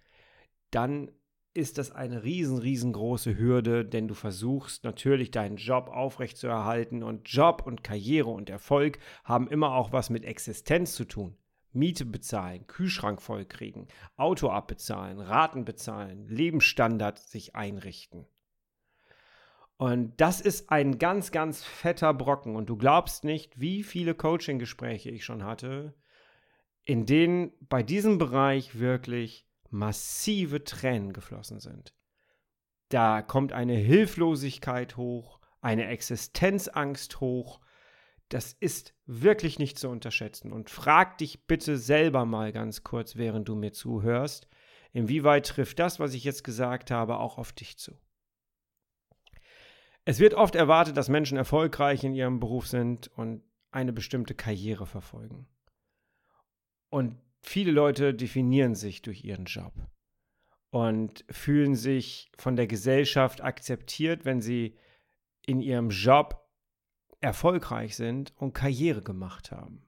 Dann 0.71 1.13
ist 1.55 1.79
das 1.79 1.93
eine 1.93 2.25
riesen, 2.25 2.59
riesengroße 2.59 3.37
Hürde, 3.39 3.85
denn 3.85 4.09
du 4.09 4.15
versuchst 4.15 4.85
natürlich 4.85 5.31
deinen 5.31 5.57
Job 5.57 5.89
aufrechtzuerhalten 5.89 7.03
und 7.03 7.29
Job 7.29 7.63
und 7.67 7.85
Karriere 7.85 8.31
und 8.31 8.49
Erfolg 8.49 8.99
haben 9.23 9.49
immer 9.49 9.75
auch 9.75 9.93
was 9.93 10.09
mit 10.09 10.25
Existenz 10.25 10.95
zu 10.95 11.05
tun. 11.05 11.37
Miete 11.73 12.05
bezahlen, 12.05 12.67
Kühlschrank 12.67 13.23
vollkriegen, 13.23 13.89
Auto 14.17 14.51
abbezahlen, 14.51 15.21
Raten 15.21 15.65
bezahlen, 15.65 16.29
Lebensstandard 16.29 17.19
sich 17.19 17.57
einrichten. 17.57 18.27
Und 19.77 20.21
das 20.21 20.41
ist 20.41 20.71
ein 20.71 20.99
ganz, 20.99 21.33
ganz 21.33 21.65
fetter 21.65 22.15
Brocken. 22.15 22.55
Und 22.55 22.67
du 22.69 22.77
glaubst 22.77 23.25
nicht, 23.25 23.59
wie 23.59 23.83
viele 23.83 24.15
Coaching-Gespräche 24.15 25.11
ich 25.11 25.25
schon 25.25 25.45
hatte, 25.45 25.95
in 26.85 27.07
denen 27.07 27.53
bei 27.61 27.83
diesem 27.83 28.19
Bereich 28.19 28.79
wirklich 28.79 29.47
massive 29.71 30.63
Tränen 30.63 31.13
geflossen 31.13 31.59
sind. 31.59 31.95
Da 32.91 33.23
kommt 33.23 33.53
eine 33.53 33.75
Hilflosigkeit 33.75 34.97
hoch, 34.97 35.41
eine 35.61 35.87
Existenzangst 35.87 37.21
hoch. 37.21 37.61
Das 38.33 38.55
ist 38.55 38.95
wirklich 39.05 39.59
nicht 39.59 39.79
zu 39.79 39.91
unterschätzen. 39.91 40.53
Und 40.53 40.71
frag 40.71 41.19
dich 41.19 41.47
bitte 41.47 41.77
selber 41.77 42.25
mal 42.25 42.51
ganz 42.51 42.83
kurz, 42.83 43.17
während 43.17 43.47
du 43.47 43.55
mir 43.55 43.73
zuhörst, 43.73 44.49
inwieweit 44.95 45.47
trifft 45.47 45.79
das, 45.79 46.01
was 46.01 46.15
ich 46.15 46.25
jetzt 46.25 46.43
gesagt 46.43 46.91
habe, 46.91 47.19
auch 47.19 47.37
auf 47.37 47.53
dich 47.53 47.77
zu. 47.77 47.93
Es 50.07 50.19
wird 50.19 50.33
oft 50.33 50.55
erwartet, 50.55 50.97
dass 50.97 51.11
Menschen 51.11 51.37
erfolgreich 51.37 52.05
in 52.05 52.15
ihrem 52.15 52.41
Beruf 52.41 52.69
sind 52.69 53.09
und 53.19 53.43
eine 53.71 53.93
bestimmte 53.93 54.35
Karriere 54.35 54.87
verfolgen. 54.87 55.47
Und 56.89 57.21
viele 57.43 57.71
Leute 57.71 58.15
definieren 58.15 58.75
sich 58.75 59.03
durch 59.03 59.25
ihren 59.25 59.45
Job 59.45 59.75
und 60.71 61.27
fühlen 61.29 61.75
sich 61.75 62.33
von 62.39 62.57
der 62.57 62.67
Gesellschaft 62.67 63.43
akzeptiert, 63.43 64.25
wenn 64.25 64.41
sie 64.41 64.79
in 65.45 65.61
ihrem 65.61 65.91
Job 65.91 66.42
erfolgreich 67.23 67.97
sind 67.97 68.33
und 68.37 68.53
Karriere 68.53 69.03
gemacht 69.03 69.51
haben. 69.51 69.85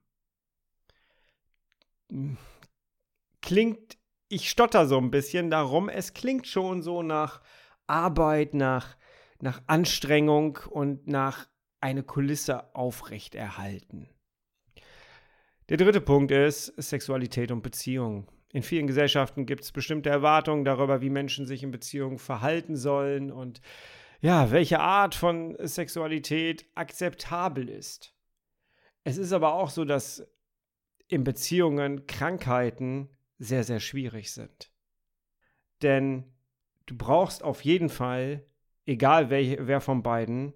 Klingt, 3.42 3.98
ich 4.28 4.48
stotter 4.48 4.86
so 4.86 4.98
ein 4.98 5.10
bisschen 5.10 5.50
darum, 5.50 5.88
es 5.88 6.14
klingt 6.14 6.46
schon 6.46 6.82
so 6.82 7.02
nach 7.02 7.42
Arbeit, 7.86 8.54
nach, 8.54 8.96
nach 9.40 9.62
Anstrengung 9.66 10.58
und 10.70 11.06
nach 11.08 11.48
eine 11.80 12.02
Kulisse 12.02 12.74
aufrechterhalten. 12.74 14.08
Der 15.68 15.76
dritte 15.76 16.00
Punkt 16.00 16.30
ist 16.30 16.66
Sexualität 16.76 17.50
und 17.50 17.62
Beziehung. 17.62 18.28
In 18.52 18.62
vielen 18.62 18.86
Gesellschaften 18.86 19.46
gibt 19.46 19.64
es 19.64 19.72
bestimmte 19.72 20.10
Erwartungen 20.10 20.64
darüber, 20.64 21.00
wie 21.00 21.10
Menschen 21.10 21.46
sich 21.46 21.62
in 21.62 21.72
Beziehungen 21.72 22.18
verhalten 22.18 22.76
sollen 22.76 23.32
und 23.32 23.60
ja, 24.24 24.50
welche 24.50 24.80
Art 24.80 25.14
von 25.14 25.54
Sexualität 25.60 26.64
akzeptabel 26.74 27.68
ist. 27.68 28.14
Es 29.04 29.18
ist 29.18 29.32
aber 29.34 29.52
auch 29.52 29.68
so, 29.68 29.84
dass 29.84 30.26
in 31.08 31.24
Beziehungen 31.24 32.06
Krankheiten 32.06 33.10
sehr, 33.38 33.64
sehr 33.64 33.80
schwierig 33.80 34.32
sind. 34.32 34.72
Denn 35.82 36.24
du 36.86 36.96
brauchst 36.96 37.44
auf 37.44 37.66
jeden 37.66 37.90
Fall, 37.90 38.46
egal 38.86 39.28
wer, 39.28 39.66
wer 39.66 39.82
von 39.82 40.02
beiden 40.02 40.54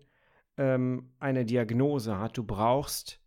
ähm, 0.56 1.12
eine 1.18 1.44
Diagnose 1.44 2.18
hat, 2.18 2.38
du 2.38 2.44
brauchst 2.44 3.20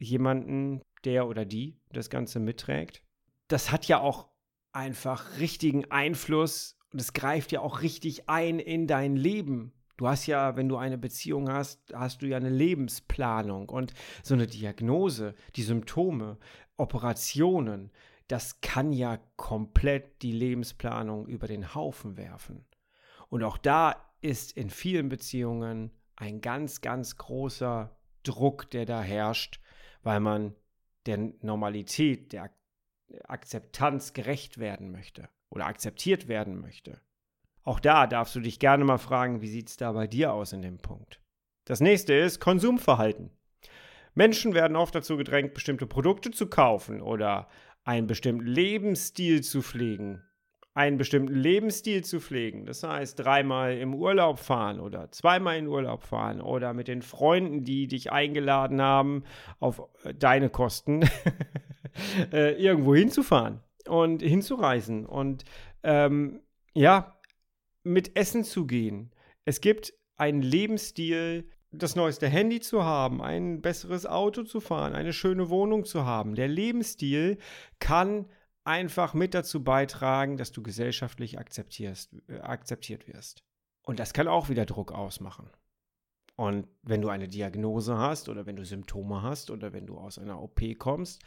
jemanden, 0.00 0.80
der 1.04 1.28
oder 1.28 1.44
die 1.44 1.78
das 1.90 2.08
Ganze 2.08 2.40
mitträgt. 2.40 3.02
Das 3.48 3.70
hat 3.70 3.86
ja 3.86 4.00
auch 4.00 4.30
einfach 4.72 5.38
richtigen 5.40 5.90
Einfluss 5.90 6.78
und 6.92 7.00
es 7.00 7.12
greift 7.12 7.52
ja 7.52 7.60
auch 7.60 7.80
richtig 7.82 8.28
ein 8.28 8.58
in 8.58 8.86
dein 8.86 9.16
Leben. 9.16 9.72
Du 9.96 10.08
hast 10.08 10.26
ja, 10.26 10.56
wenn 10.56 10.68
du 10.68 10.76
eine 10.76 10.98
Beziehung 10.98 11.50
hast, 11.50 11.92
hast 11.94 12.22
du 12.22 12.26
ja 12.26 12.36
eine 12.36 12.50
Lebensplanung 12.50 13.68
und 13.68 13.94
so 14.22 14.34
eine 14.34 14.46
Diagnose, 14.46 15.34
die 15.56 15.62
Symptome, 15.62 16.38
Operationen, 16.76 17.90
das 18.28 18.60
kann 18.60 18.92
ja 18.92 19.18
komplett 19.36 20.22
die 20.22 20.32
Lebensplanung 20.32 21.26
über 21.26 21.46
den 21.46 21.74
Haufen 21.74 22.16
werfen. 22.16 22.64
Und 23.28 23.42
auch 23.44 23.58
da 23.58 23.96
ist 24.20 24.56
in 24.56 24.70
vielen 24.70 25.08
Beziehungen 25.08 25.90
ein 26.16 26.40
ganz, 26.40 26.80
ganz 26.80 27.16
großer 27.16 27.96
Druck, 28.22 28.70
der 28.70 28.86
da 28.86 29.02
herrscht, 29.02 29.60
weil 30.02 30.20
man 30.20 30.54
der 31.06 31.18
Normalität, 31.40 32.32
der 32.32 32.50
Akzeptanz 33.24 34.12
gerecht 34.12 34.58
werden 34.58 34.90
möchte 34.92 35.28
oder 35.52 35.66
akzeptiert 35.66 36.28
werden 36.28 36.60
möchte. 36.60 37.00
Auch 37.62 37.78
da 37.78 38.06
darfst 38.06 38.34
du 38.34 38.40
dich 38.40 38.58
gerne 38.58 38.84
mal 38.84 38.98
fragen, 38.98 39.42
wie 39.42 39.48
sieht 39.48 39.68
es 39.68 39.76
da 39.76 39.92
bei 39.92 40.06
dir 40.06 40.32
aus 40.32 40.52
in 40.52 40.62
dem 40.62 40.78
Punkt. 40.78 41.20
Das 41.64 41.80
nächste 41.80 42.14
ist 42.14 42.40
Konsumverhalten. 42.40 43.30
Menschen 44.14 44.54
werden 44.54 44.76
oft 44.76 44.94
dazu 44.94 45.16
gedrängt, 45.16 45.54
bestimmte 45.54 45.86
Produkte 45.86 46.30
zu 46.32 46.48
kaufen 46.48 47.00
oder 47.00 47.48
einen 47.84 48.06
bestimmten 48.06 48.46
Lebensstil 48.46 49.42
zu 49.42 49.62
pflegen, 49.62 50.22
einen 50.74 50.96
bestimmten 50.96 51.34
Lebensstil 51.34 52.02
zu 52.02 52.20
pflegen. 52.20 52.66
Das 52.66 52.82
heißt, 52.82 53.18
dreimal 53.18 53.76
im 53.76 53.94
Urlaub 53.94 54.38
fahren 54.38 54.80
oder 54.80 55.10
zweimal 55.12 55.56
in 55.58 55.66
Urlaub 55.66 56.02
fahren 56.02 56.40
oder 56.40 56.72
mit 56.72 56.88
den 56.88 57.02
Freunden, 57.02 57.64
die 57.64 57.86
dich 57.86 58.10
eingeladen 58.10 58.80
haben, 58.80 59.24
auf 59.60 59.82
äh, 60.04 60.14
deine 60.14 60.50
Kosten 60.50 61.02
äh, 62.32 62.52
irgendwo 62.54 62.94
hinzufahren 62.94 63.60
und 63.88 64.22
hinzureisen 64.22 65.06
und 65.06 65.44
ähm, 65.82 66.40
ja, 66.74 67.18
mit 67.82 68.16
Essen 68.16 68.44
zu 68.44 68.66
gehen. 68.66 69.12
Es 69.44 69.60
gibt 69.60 69.94
einen 70.16 70.42
Lebensstil, 70.42 71.48
das 71.70 71.96
neueste 71.96 72.28
Handy 72.28 72.60
zu 72.60 72.84
haben, 72.84 73.22
ein 73.22 73.62
besseres 73.62 74.06
Auto 74.06 74.42
zu 74.44 74.60
fahren, 74.60 74.94
eine 74.94 75.12
schöne 75.12 75.48
Wohnung 75.48 75.84
zu 75.84 76.04
haben. 76.04 76.34
Der 76.34 76.48
Lebensstil 76.48 77.38
kann 77.78 78.26
einfach 78.64 79.14
mit 79.14 79.34
dazu 79.34 79.64
beitragen, 79.64 80.36
dass 80.36 80.52
du 80.52 80.62
gesellschaftlich 80.62 81.38
akzeptierst, 81.38 82.14
äh, 82.28 82.38
akzeptiert 82.38 83.08
wirst. 83.08 83.42
Und 83.82 83.98
das 83.98 84.12
kann 84.12 84.28
auch 84.28 84.48
wieder 84.48 84.66
Druck 84.66 84.92
ausmachen. 84.92 85.50
Und 86.36 86.68
wenn 86.82 87.02
du 87.02 87.08
eine 87.08 87.28
Diagnose 87.28 87.96
hast 87.96 88.28
oder 88.28 88.46
wenn 88.46 88.56
du 88.56 88.64
Symptome 88.64 89.22
hast 89.22 89.50
oder 89.50 89.72
wenn 89.72 89.86
du 89.86 89.98
aus 89.98 90.18
einer 90.18 90.40
OP 90.40 90.60
kommst, 90.78 91.22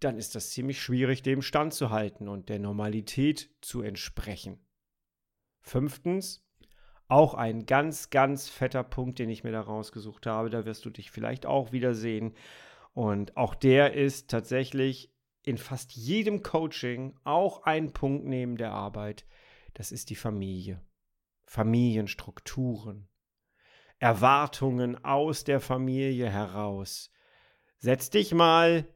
dann 0.00 0.16
ist 0.16 0.34
das 0.34 0.50
ziemlich 0.50 0.80
schwierig, 0.80 1.22
dem 1.22 1.42
standzuhalten 1.42 2.28
und 2.28 2.48
der 2.48 2.58
Normalität 2.58 3.50
zu 3.60 3.82
entsprechen. 3.82 4.58
Fünftens, 5.60 6.44
auch 7.08 7.34
ein 7.34 7.66
ganz, 7.66 8.10
ganz 8.10 8.48
fetter 8.48 8.84
Punkt, 8.84 9.18
den 9.18 9.30
ich 9.30 9.42
mir 9.42 9.52
da 9.52 9.62
rausgesucht 9.62 10.26
habe, 10.26 10.50
da 10.50 10.64
wirst 10.66 10.84
du 10.84 10.90
dich 10.90 11.10
vielleicht 11.10 11.46
auch 11.46 11.72
wiedersehen. 11.72 12.34
Und 12.92 13.36
auch 13.36 13.54
der 13.54 13.94
ist 13.94 14.28
tatsächlich 14.28 15.12
in 15.42 15.56
fast 15.56 15.92
jedem 15.92 16.42
Coaching 16.42 17.14
auch 17.24 17.62
ein 17.62 17.92
Punkt 17.92 18.26
neben 18.26 18.56
der 18.56 18.72
Arbeit. 18.72 19.24
Das 19.72 19.92
ist 19.92 20.10
die 20.10 20.16
Familie. 20.16 20.82
Familienstrukturen. 21.46 23.08
Erwartungen 23.98 25.02
aus 25.02 25.44
der 25.44 25.60
Familie 25.60 26.28
heraus. 26.28 27.10
Setz 27.78 28.10
dich 28.10 28.34
mal 28.34 28.86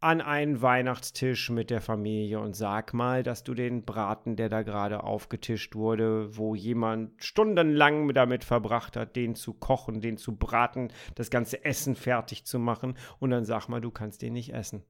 an 0.00 0.20
einen 0.20 0.62
Weihnachtstisch 0.62 1.50
mit 1.50 1.70
der 1.70 1.80
Familie 1.80 2.40
und 2.40 2.54
sag 2.54 2.94
mal, 2.94 3.22
dass 3.22 3.44
du 3.44 3.54
den 3.54 3.84
Braten, 3.84 4.36
der 4.36 4.48
da 4.48 4.62
gerade 4.62 5.04
aufgetischt 5.04 5.74
wurde, 5.74 6.36
wo 6.36 6.54
jemand 6.54 7.12
stundenlang 7.22 8.12
damit 8.14 8.44
verbracht 8.44 8.96
hat, 8.96 9.14
den 9.16 9.34
zu 9.34 9.52
kochen, 9.52 10.00
den 10.00 10.16
zu 10.16 10.36
braten, 10.36 10.92
das 11.14 11.30
ganze 11.30 11.64
Essen 11.64 11.94
fertig 11.94 12.44
zu 12.44 12.58
machen 12.58 12.96
und 13.18 13.30
dann 13.30 13.44
sag 13.44 13.68
mal, 13.68 13.80
du 13.80 13.90
kannst 13.90 14.22
den 14.22 14.32
nicht 14.32 14.54
essen 14.54 14.84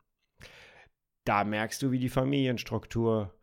da 1.25 1.45
merkst 1.45 1.83
du, 1.83 1.91
wie 1.91 1.99
die 1.99 2.09
Familienstruktur 2.09 3.35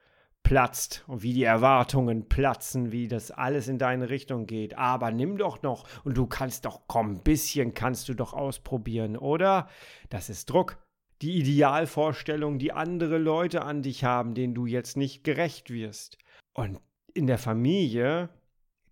platzt 0.43 1.03
und 1.07 1.23
wie 1.23 1.33
die 1.33 1.43
Erwartungen 1.43 2.27
platzen, 2.27 2.91
wie 2.91 3.07
das 3.07 3.31
alles 3.31 3.67
in 3.67 3.77
deine 3.77 4.09
Richtung 4.09 4.45
geht. 4.45 4.77
Aber 4.77 5.11
nimm 5.11 5.37
doch 5.37 5.61
noch 5.61 5.85
und 6.03 6.17
du 6.17 6.25
kannst 6.25 6.65
doch, 6.65 6.81
komm, 6.87 7.11
ein 7.11 7.23
bisschen 7.23 7.73
kannst 7.73 8.07
du 8.09 8.13
doch 8.13 8.33
ausprobieren, 8.33 9.17
oder? 9.17 9.69
Das 10.09 10.29
ist 10.29 10.49
Druck. 10.49 10.77
Die 11.21 11.37
Idealvorstellung, 11.37 12.59
die 12.59 12.73
andere 12.73 13.17
Leute 13.17 13.63
an 13.63 13.81
dich 13.81 14.03
haben, 14.03 14.35
denen 14.35 14.53
du 14.53 14.65
jetzt 14.65 14.97
nicht 14.97 15.23
gerecht 15.23 15.69
wirst. 15.71 16.17
Und 16.53 16.79
in 17.13 17.27
der 17.27 17.39
Familie, 17.39 18.29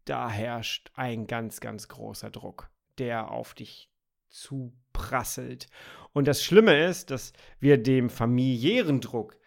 da 0.06 0.30
herrscht 0.30 0.92
ein 0.96 1.28
ganz, 1.28 1.60
ganz 1.60 1.88
großer 1.88 2.32
Druck, 2.32 2.70
der 2.98 3.32
auf 3.32 3.54
dich 3.54 3.90
zuprasselt. 4.30 5.68
Und 6.14 6.28
das 6.28 6.44
Schlimme 6.44 6.86
ist, 6.86 7.12
dass 7.12 7.34
wir 7.60 7.78
dem 7.78 8.10
familiären 8.10 9.02
Druck 9.02 9.38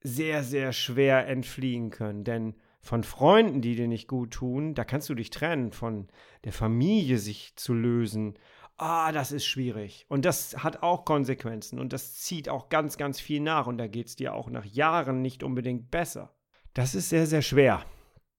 sehr, 0.00 0.44
sehr 0.44 0.72
schwer 0.72 1.26
entfliehen 1.26 1.90
können. 1.90 2.24
Denn 2.24 2.54
von 2.80 3.04
Freunden, 3.04 3.60
die 3.60 3.74
dir 3.74 3.88
nicht 3.88 4.08
gut 4.08 4.32
tun, 4.32 4.74
da 4.74 4.84
kannst 4.84 5.08
du 5.08 5.14
dich 5.14 5.30
trennen. 5.30 5.72
Von 5.72 6.08
der 6.44 6.52
Familie 6.52 7.18
sich 7.18 7.54
zu 7.56 7.74
lösen, 7.74 8.38
ah, 8.78 9.12
das 9.12 9.32
ist 9.32 9.46
schwierig. 9.46 10.06
Und 10.08 10.24
das 10.24 10.62
hat 10.62 10.82
auch 10.82 11.04
Konsequenzen 11.04 11.78
und 11.78 11.92
das 11.92 12.14
zieht 12.14 12.48
auch 12.48 12.68
ganz, 12.68 12.96
ganz 12.96 13.20
viel 13.20 13.40
nach. 13.40 13.66
Und 13.66 13.78
da 13.78 13.86
geht 13.86 14.06
es 14.06 14.16
dir 14.16 14.34
auch 14.34 14.48
nach 14.48 14.64
Jahren 14.64 15.20
nicht 15.20 15.42
unbedingt 15.42 15.90
besser. 15.90 16.34
Das 16.74 16.94
ist 16.94 17.10
sehr, 17.10 17.26
sehr 17.26 17.42
schwer. 17.42 17.84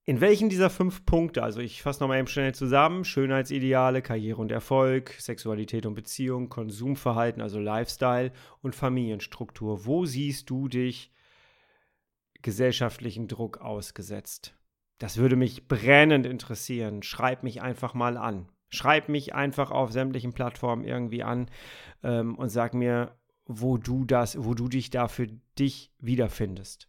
in 0.10 0.22
welchen 0.22 0.50
dieser 0.50 0.72
fünf 0.72 1.06
Punkte, 1.06 1.44
also 1.44 1.60
ich 1.60 1.84
fasse 1.84 2.00
nochmal 2.00 2.18
eben 2.18 2.28
schnell 2.28 2.56
zusammen, 2.56 3.06
Schönheitsideale, 3.06 4.02
Karriere 4.02 4.42
und 4.42 4.52
Erfolg, 4.52 5.12
Sexualität 5.20 5.86
und 5.86 5.94
Beziehung, 5.94 6.50
Konsumverhalten, 6.50 7.44
also 7.44 7.60
Lifestyle 7.60 8.32
und 8.62 8.74
Familienstruktur, 8.74 9.86
wo 9.86 10.08
siehst 10.08 10.50
du 10.50 10.68
dich 10.68 11.12
gesellschaftlichen 12.42 13.28
Druck 13.28 13.60
ausgesetzt? 13.60 14.56
Das 14.98 15.18
würde 15.18 15.36
mich 15.36 15.68
brennend 15.68 16.26
interessieren. 16.26 17.04
Schreib 17.04 17.44
mich 17.44 17.62
einfach 17.62 17.94
mal 17.94 18.18
an. 18.18 18.50
Schreib 18.70 19.10
mich 19.10 19.34
einfach 19.34 19.72
auf 19.72 19.92
sämtlichen 19.92 20.34
Plattformen 20.34 20.84
irgendwie 20.84 21.24
an 21.24 21.50
ähm, 22.04 22.36
und 22.36 22.50
sag 22.50 22.74
mir, 22.74 23.16
wo 23.46 23.78
du 23.78 24.06
das, 24.06 24.44
wo 24.44 24.54
du 24.54 24.68
dich 24.68 24.92
da 24.92 25.08
für 25.08 25.28
dich 25.58 25.92
wiederfindest. 26.00 26.88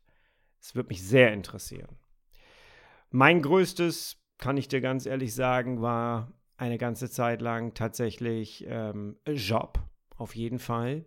Es 0.61 0.75
würde 0.75 0.91
mich 0.91 1.03
sehr 1.03 1.33
interessieren. 1.33 1.97
Mein 3.11 3.43
größtes, 3.43 4.19
kann 4.39 4.57
ich 4.57 4.69
dir 4.69 4.81
ganz 4.81 5.07
ehrlich 5.07 5.35
sagen, 5.35 5.81
war 5.83 6.33
eine 6.57 6.79
ganze 6.79 7.11
Zeit 7.11 7.41
lang 7.41 7.75
tatsächlich 7.75 8.65
ähm, 8.69 9.17
Job, 9.27 9.81
auf 10.17 10.37
jeden 10.37 10.59
Fall. 10.59 11.07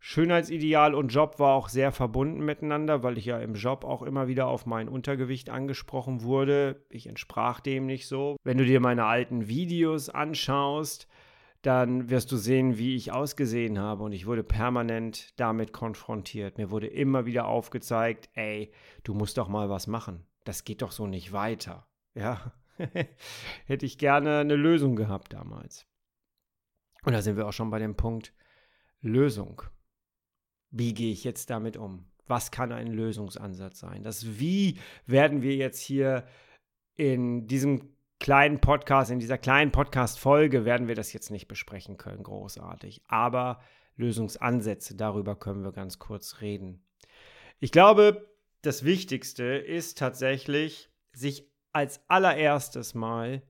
Schönheitsideal 0.00 0.94
und 0.94 1.08
Job 1.08 1.38
war 1.38 1.54
auch 1.54 1.68
sehr 1.68 1.90
verbunden 1.92 2.44
miteinander, 2.44 3.02
weil 3.02 3.18
ich 3.18 3.24
ja 3.24 3.38
im 3.38 3.54
Job 3.54 3.84
auch 3.84 4.02
immer 4.02 4.28
wieder 4.28 4.46
auf 4.46 4.64
mein 4.64 4.88
Untergewicht 4.88 5.50
angesprochen 5.50 6.22
wurde. 6.22 6.84
Ich 6.88 7.06
entsprach 7.06 7.60
dem 7.60 7.86
nicht 7.86 8.06
so. 8.06 8.36
Wenn 8.44 8.58
du 8.58 8.64
dir 8.64 8.80
meine 8.80 9.06
alten 9.06 9.48
Videos 9.48 10.08
anschaust, 10.08 11.08
dann 11.62 12.08
wirst 12.10 12.30
du 12.30 12.36
sehen, 12.36 12.78
wie 12.78 12.94
ich 12.94 13.12
ausgesehen 13.12 13.80
habe 13.80 14.04
und 14.04 14.12
ich 14.12 14.26
wurde 14.26 14.44
permanent 14.44 15.38
damit 15.40 15.72
konfrontiert. 15.72 16.58
Mir 16.58 16.70
wurde 16.70 16.86
immer 16.86 17.26
wieder 17.26 17.48
aufgezeigt, 17.48 18.30
ey, 18.34 18.70
du 19.02 19.14
musst 19.14 19.38
doch 19.38 19.48
mal 19.48 19.68
was 19.68 19.88
machen 19.88 20.24
das 20.48 20.64
geht 20.64 20.80
doch 20.80 20.92
so 20.92 21.06
nicht 21.06 21.34
weiter. 21.34 21.86
Ja, 22.14 22.52
hätte 23.66 23.84
ich 23.84 23.98
gerne 23.98 24.38
eine 24.38 24.56
Lösung 24.56 24.96
gehabt 24.96 25.34
damals. 25.34 25.86
Und 27.04 27.12
da 27.12 27.20
sind 27.20 27.36
wir 27.36 27.46
auch 27.46 27.52
schon 27.52 27.68
bei 27.68 27.78
dem 27.78 27.96
Punkt 27.96 28.32
Lösung. 29.00 29.62
Wie 30.70 30.94
gehe 30.94 31.12
ich 31.12 31.24
jetzt 31.24 31.50
damit 31.50 31.76
um? 31.76 32.04
Was 32.26 32.50
kann 32.50 32.72
ein 32.72 32.92
Lösungsansatz 32.92 33.78
sein? 33.78 34.02
Das 34.02 34.38
Wie 34.38 34.78
werden 35.06 35.42
wir 35.42 35.56
jetzt 35.56 35.80
hier 35.80 36.26
in 36.94 37.46
diesem 37.46 37.94
kleinen 38.18 38.60
Podcast, 38.60 39.10
in 39.10 39.20
dieser 39.20 39.38
kleinen 39.38 39.72
Podcast-Folge, 39.72 40.64
werden 40.64 40.88
wir 40.88 40.94
das 40.94 41.12
jetzt 41.12 41.30
nicht 41.30 41.48
besprechen 41.48 41.96
können, 41.96 42.22
großartig. 42.22 43.02
Aber 43.06 43.60
Lösungsansätze, 43.96 44.96
darüber 44.96 45.36
können 45.36 45.64
wir 45.64 45.72
ganz 45.72 45.98
kurz 45.98 46.40
reden. 46.40 46.84
Ich 47.60 47.72
glaube, 47.72 48.28
das 48.62 48.84
Wichtigste 48.84 49.44
ist 49.44 49.98
tatsächlich, 49.98 50.90
sich 51.12 51.50
als 51.72 52.00
allererstes 52.08 52.94
mal 52.94 53.42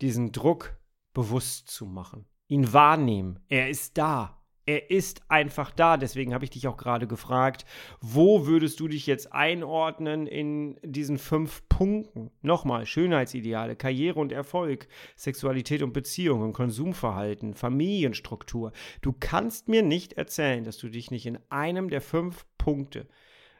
diesen 0.00 0.32
Druck 0.32 0.76
bewusst 1.12 1.70
zu 1.70 1.86
machen. 1.86 2.26
Ihn 2.48 2.72
wahrnehmen. 2.72 3.40
Er 3.48 3.70
ist 3.70 3.96
da. 3.96 4.41
Er 4.64 4.90
ist 4.90 5.22
einfach 5.28 5.72
da. 5.72 5.96
Deswegen 5.96 6.34
habe 6.34 6.44
ich 6.44 6.50
dich 6.50 6.68
auch 6.68 6.76
gerade 6.76 7.06
gefragt, 7.06 7.64
wo 8.00 8.46
würdest 8.46 8.78
du 8.80 8.88
dich 8.88 9.06
jetzt 9.06 9.32
einordnen 9.32 10.26
in 10.26 10.78
diesen 10.82 11.18
fünf 11.18 11.68
Punkten? 11.68 12.30
Nochmal, 12.42 12.86
Schönheitsideale, 12.86 13.74
Karriere 13.74 14.20
und 14.20 14.30
Erfolg, 14.30 14.86
Sexualität 15.16 15.82
und 15.82 15.92
Beziehungen, 15.92 16.52
Konsumverhalten, 16.52 17.54
Familienstruktur. 17.54 18.72
Du 19.00 19.12
kannst 19.18 19.68
mir 19.68 19.82
nicht 19.82 20.12
erzählen, 20.12 20.64
dass 20.64 20.78
du 20.78 20.88
dich 20.88 21.10
nicht 21.10 21.26
in 21.26 21.38
einem 21.48 21.90
der 21.90 22.00
fünf 22.00 22.46
Punkte 22.56 23.08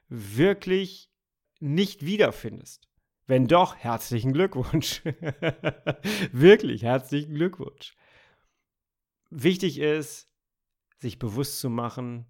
wirklich 0.09 1.11
nicht 1.59 2.05
wiederfindest. 2.05 2.89
Wenn 3.27 3.47
doch, 3.47 3.77
herzlichen 3.77 4.33
Glückwunsch. 4.33 5.03
wirklich 6.33 6.83
herzlichen 6.83 7.35
Glückwunsch. 7.35 7.95
Wichtig 9.31 9.79
ist, 9.79 10.29
sich 11.03 11.19
bewusst 11.19 11.61
zu 11.61 11.69
machen, 11.69 12.27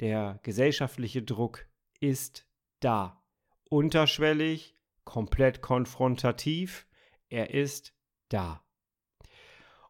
der 0.00 0.40
gesellschaftliche 0.42 1.22
Druck 1.22 1.66
ist 2.00 2.46
da. 2.80 3.22
Unterschwellig, 3.68 4.76
komplett 5.04 5.60
konfrontativ, 5.60 6.86
er 7.28 7.52
ist 7.52 7.94
da. 8.28 8.64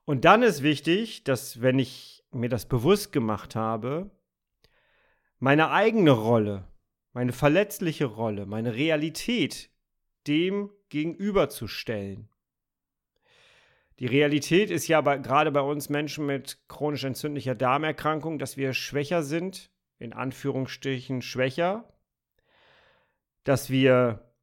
Und 0.05 0.25
dann 0.25 0.43
ist 0.43 0.63
wichtig, 0.63 1.25
dass 1.25 1.63
wenn 1.63 1.79
ich 1.79 2.25
mir 2.33 2.49
das 2.49 2.67
bewusst 2.67 3.13
gemacht 3.13 3.55
habe, 3.55 4.11
meine 5.39 5.71
eigene 5.71 6.11
Rolle 6.11 6.67
meine 7.13 7.33
verletzliche 7.33 8.07
Rolle, 8.07 8.47
meine 8.47 8.75
Realität 8.75 9.71
dem 10.27 10.71
gegenüberzustellen. 10.89 12.29
Die 14.03 14.09
Realität 14.09 14.73
ist 14.73 14.89
ja 14.89 15.01
bei, 15.01 15.19
gerade 15.19 15.53
bei 15.53 15.61
uns 15.61 15.89
Menschen 15.89 16.27
mit 16.27 16.59
chronisch 16.67 17.05
entzündlicher 17.05 17.55
Darmerkrankung, 17.55 18.41
dass 18.41 18.57
wir 18.57 18.73
schwächer 18.73 19.23
sind, 19.23 19.71
in 20.01 20.13
Anführungsstrichen 20.13 21.23
schwächer, 21.23 21.89
dass 23.45 23.71
wir 23.71 24.35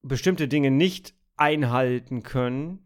bestimmte 0.00 0.48
Dinge 0.48 0.70
nicht 0.70 1.14
einhalten 1.36 2.22
können, 2.22 2.85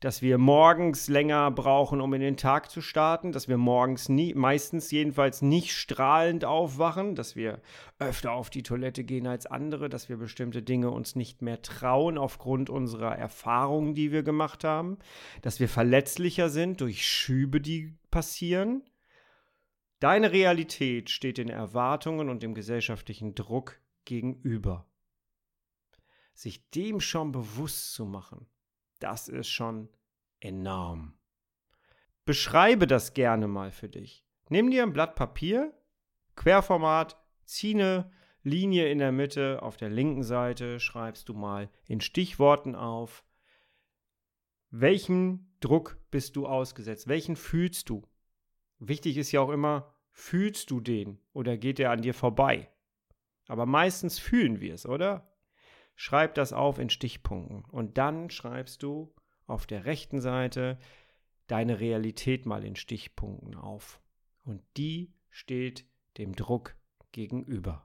dass 0.00 0.22
wir 0.22 0.38
morgens 0.38 1.08
länger 1.08 1.50
brauchen, 1.50 2.00
um 2.00 2.14
in 2.14 2.20
den 2.20 2.36
Tag 2.36 2.70
zu 2.70 2.80
starten, 2.80 3.32
dass 3.32 3.48
wir 3.48 3.56
morgens 3.56 4.08
nie, 4.08 4.32
meistens 4.34 4.90
jedenfalls 4.90 5.42
nicht 5.42 5.72
strahlend 5.72 6.44
aufwachen, 6.44 7.16
dass 7.16 7.34
wir 7.34 7.60
öfter 7.98 8.32
auf 8.32 8.48
die 8.48 8.62
Toilette 8.62 9.02
gehen 9.02 9.26
als 9.26 9.46
andere, 9.46 9.88
dass 9.88 10.08
wir 10.08 10.16
bestimmte 10.16 10.62
Dinge 10.62 10.90
uns 10.90 11.16
nicht 11.16 11.42
mehr 11.42 11.62
trauen 11.62 12.16
aufgrund 12.16 12.70
unserer 12.70 13.16
Erfahrungen, 13.16 13.94
die 13.94 14.12
wir 14.12 14.22
gemacht 14.22 14.62
haben, 14.62 14.98
dass 15.42 15.58
wir 15.58 15.68
verletzlicher 15.68 16.48
sind 16.48 16.80
durch 16.80 17.06
Schübe, 17.06 17.60
die 17.60 17.96
passieren. 18.10 18.84
Deine 19.98 20.30
Realität 20.30 21.10
steht 21.10 21.38
den 21.38 21.48
Erwartungen 21.48 22.28
und 22.28 22.44
dem 22.44 22.54
gesellschaftlichen 22.54 23.34
Druck 23.34 23.80
gegenüber. 24.04 24.86
Sich 26.34 26.70
dem 26.70 27.00
schon 27.00 27.32
bewusst 27.32 27.94
zu 27.94 28.04
machen, 28.04 28.46
das 28.98 29.28
ist 29.28 29.48
schon 29.48 29.88
enorm. 30.40 31.14
Beschreibe 32.24 32.86
das 32.86 33.14
gerne 33.14 33.48
mal 33.48 33.70
für 33.70 33.88
dich. 33.88 34.24
Nimm 34.48 34.70
dir 34.70 34.82
ein 34.82 34.92
Blatt 34.92 35.14
Papier, 35.14 35.72
Querformat, 36.36 37.16
zieh 37.44 37.74
eine 37.74 38.10
Linie 38.42 38.90
in 38.90 38.98
der 38.98 39.12
Mitte, 39.12 39.62
auf 39.62 39.76
der 39.76 39.90
linken 39.90 40.22
Seite 40.22 40.80
schreibst 40.80 41.28
du 41.28 41.34
mal 41.34 41.70
in 41.86 42.00
Stichworten 42.00 42.74
auf, 42.74 43.24
welchen 44.70 45.56
Druck 45.60 45.98
bist 46.10 46.36
du 46.36 46.46
ausgesetzt, 46.46 47.08
welchen 47.08 47.36
fühlst 47.36 47.88
du. 47.88 48.06
Wichtig 48.78 49.16
ist 49.16 49.32
ja 49.32 49.40
auch 49.40 49.50
immer, 49.50 49.92
fühlst 50.12 50.70
du 50.70 50.80
den 50.80 51.18
oder 51.32 51.56
geht 51.56 51.80
er 51.80 51.90
an 51.90 52.02
dir 52.02 52.14
vorbei? 52.14 52.70
Aber 53.48 53.66
meistens 53.66 54.18
fühlen 54.18 54.60
wir 54.60 54.74
es, 54.74 54.86
oder? 54.86 55.27
Schreib 56.00 56.36
das 56.36 56.52
auf 56.52 56.78
in 56.78 56.90
Stichpunkten 56.90 57.64
und 57.64 57.98
dann 57.98 58.30
schreibst 58.30 58.84
du 58.84 59.12
auf 59.48 59.66
der 59.66 59.84
rechten 59.84 60.20
Seite 60.20 60.78
deine 61.48 61.80
Realität 61.80 62.46
mal 62.46 62.62
in 62.62 62.76
Stichpunkten 62.76 63.56
auf. 63.56 64.00
Und 64.44 64.62
die 64.76 65.12
steht 65.28 65.84
dem 66.16 66.36
Druck 66.36 66.76
gegenüber. 67.10 67.84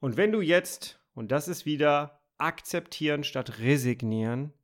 Und 0.00 0.16
wenn 0.16 0.32
du 0.32 0.40
jetzt, 0.40 0.98
und 1.12 1.30
das 1.30 1.46
ist 1.46 1.66
wieder 1.66 2.22
akzeptieren 2.38 3.22
statt 3.22 3.58
resignieren, 3.58 4.54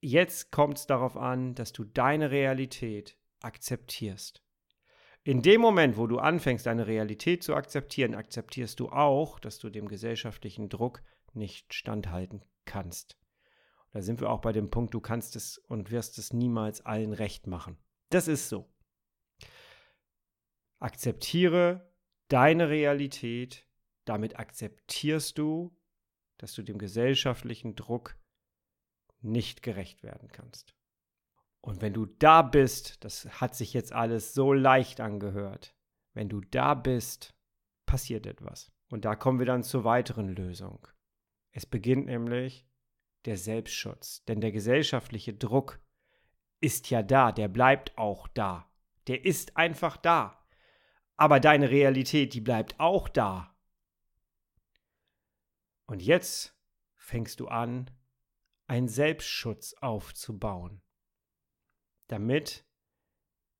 jetzt 0.00 0.52
kommt 0.52 0.78
es 0.78 0.86
darauf 0.86 1.16
an, 1.16 1.56
dass 1.56 1.72
du 1.72 1.82
deine 1.82 2.30
Realität 2.30 3.18
akzeptierst. 3.40 4.43
In 5.26 5.40
dem 5.40 5.62
Moment, 5.62 5.96
wo 5.96 6.06
du 6.06 6.18
anfängst, 6.18 6.66
deine 6.66 6.86
Realität 6.86 7.42
zu 7.42 7.54
akzeptieren, 7.54 8.14
akzeptierst 8.14 8.78
du 8.78 8.90
auch, 8.90 9.40
dass 9.40 9.58
du 9.58 9.70
dem 9.70 9.88
gesellschaftlichen 9.88 10.68
Druck 10.68 11.02
nicht 11.32 11.72
standhalten 11.72 12.44
kannst. 12.66 13.18
Da 13.92 14.02
sind 14.02 14.20
wir 14.20 14.28
auch 14.28 14.42
bei 14.42 14.52
dem 14.52 14.70
Punkt, 14.70 14.92
du 14.92 15.00
kannst 15.00 15.34
es 15.34 15.56
und 15.56 15.90
wirst 15.90 16.18
es 16.18 16.34
niemals 16.34 16.84
allen 16.84 17.14
recht 17.14 17.46
machen. 17.46 17.78
Das 18.10 18.28
ist 18.28 18.50
so. 18.50 18.70
Akzeptiere 20.78 21.90
deine 22.28 22.68
Realität, 22.68 23.66
damit 24.04 24.38
akzeptierst 24.38 25.38
du, 25.38 25.74
dass 26.36 26.52
du 26.52 26.62
dem 26.62 26.76
gesellschaftlichen 26.76 27.76
Druck 27.76 28.18
nicht 29.22 29.62
gerecht 29.62 30.02
werden 30.02 30.28
kannst. 30.28 30.74
Und 31.64 31.80
wenn 31.80 31.94
du 31.94 32.04
da 32.04 32.42
bist, 32.42 33.02
das 33.04 33.40
hat 33.40 33.54
sich 33.54 33.72
jetzt 33.72 33.94
alles 33.94 34.34
so 34.34 34.52
leicht 34.52 35.00
angehört, 35.00 35.74
wenn 36.12 36.28
du 36.28 36.42
da 36.42 36.74
bist, 36.74 37.34
passiert 37.86 38.26
etwas. 38.26 38.70
Und 38.90 39.06
da 39.06 39.16
kommen 39.16 39.38
wir 39.38 39.46
dann 39.46 39.62
zur 39.62 39.82
weiteren 39.82 40.28
Lösung. 40.28 40.86
Es 41.52 41.64
beginnt 41.64 42.04
nämlich 42.04 42.68
der 43.24 43.38
Selbstschutz, 43.38 44.22
denn 44.26 44.42
der 44.42 44.52
gesellschaftliche 44.52 45.32
Druck 45.32 45.80
ist 46.60 46.90
ja 46.90 47.02
da, 47.02 47.32
der 47.32 47.48
bleibt 47.48 47.96
auch 47.96 48.28
da. 48.28 48.70
Der 49.06 49.24
ist 49.24 49.56
einfach 49.56 49.96
da. 49.96 50.46
Aber 51.16 51.40
deine 51.40 51.70
Realität, 51.70 52.34
die 52.34 52.42
bleibt 52.42 52.78
auch 52.78 53.08
da. 53.08 53.56
Und 55.86 56.02
jetzt 56.02 56.54
fängst 56.94 57.40
du 57.40 57.48
an, 57.48 57.90
einen 58.66 58.88
Selbstschutz 58.88 59.72
aufzubauen, 59.80 60.82
damit 62.08 62.64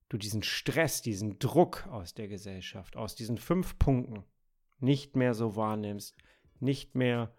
du 0.08 0.18
diesen 0.18 0.42
Stress, 0.42 1.02
diesen 1.02 1.38
Druck 1.38 1.86
aus 1.88 2.14
der 2.14 2.28
Gesellschaft, 2.28 2.96
aus 2.96 3.14
diesen 3.14 3.38
fünf 3.38 3.78
Punkten 3.78 4.24
nicht 4.78 5.16
mehr 5.16 5.34
so 5.34 5.56
wahrnimmst, 5.56 6.16
nicht 6.60 6.94
mehr 6.94 7.34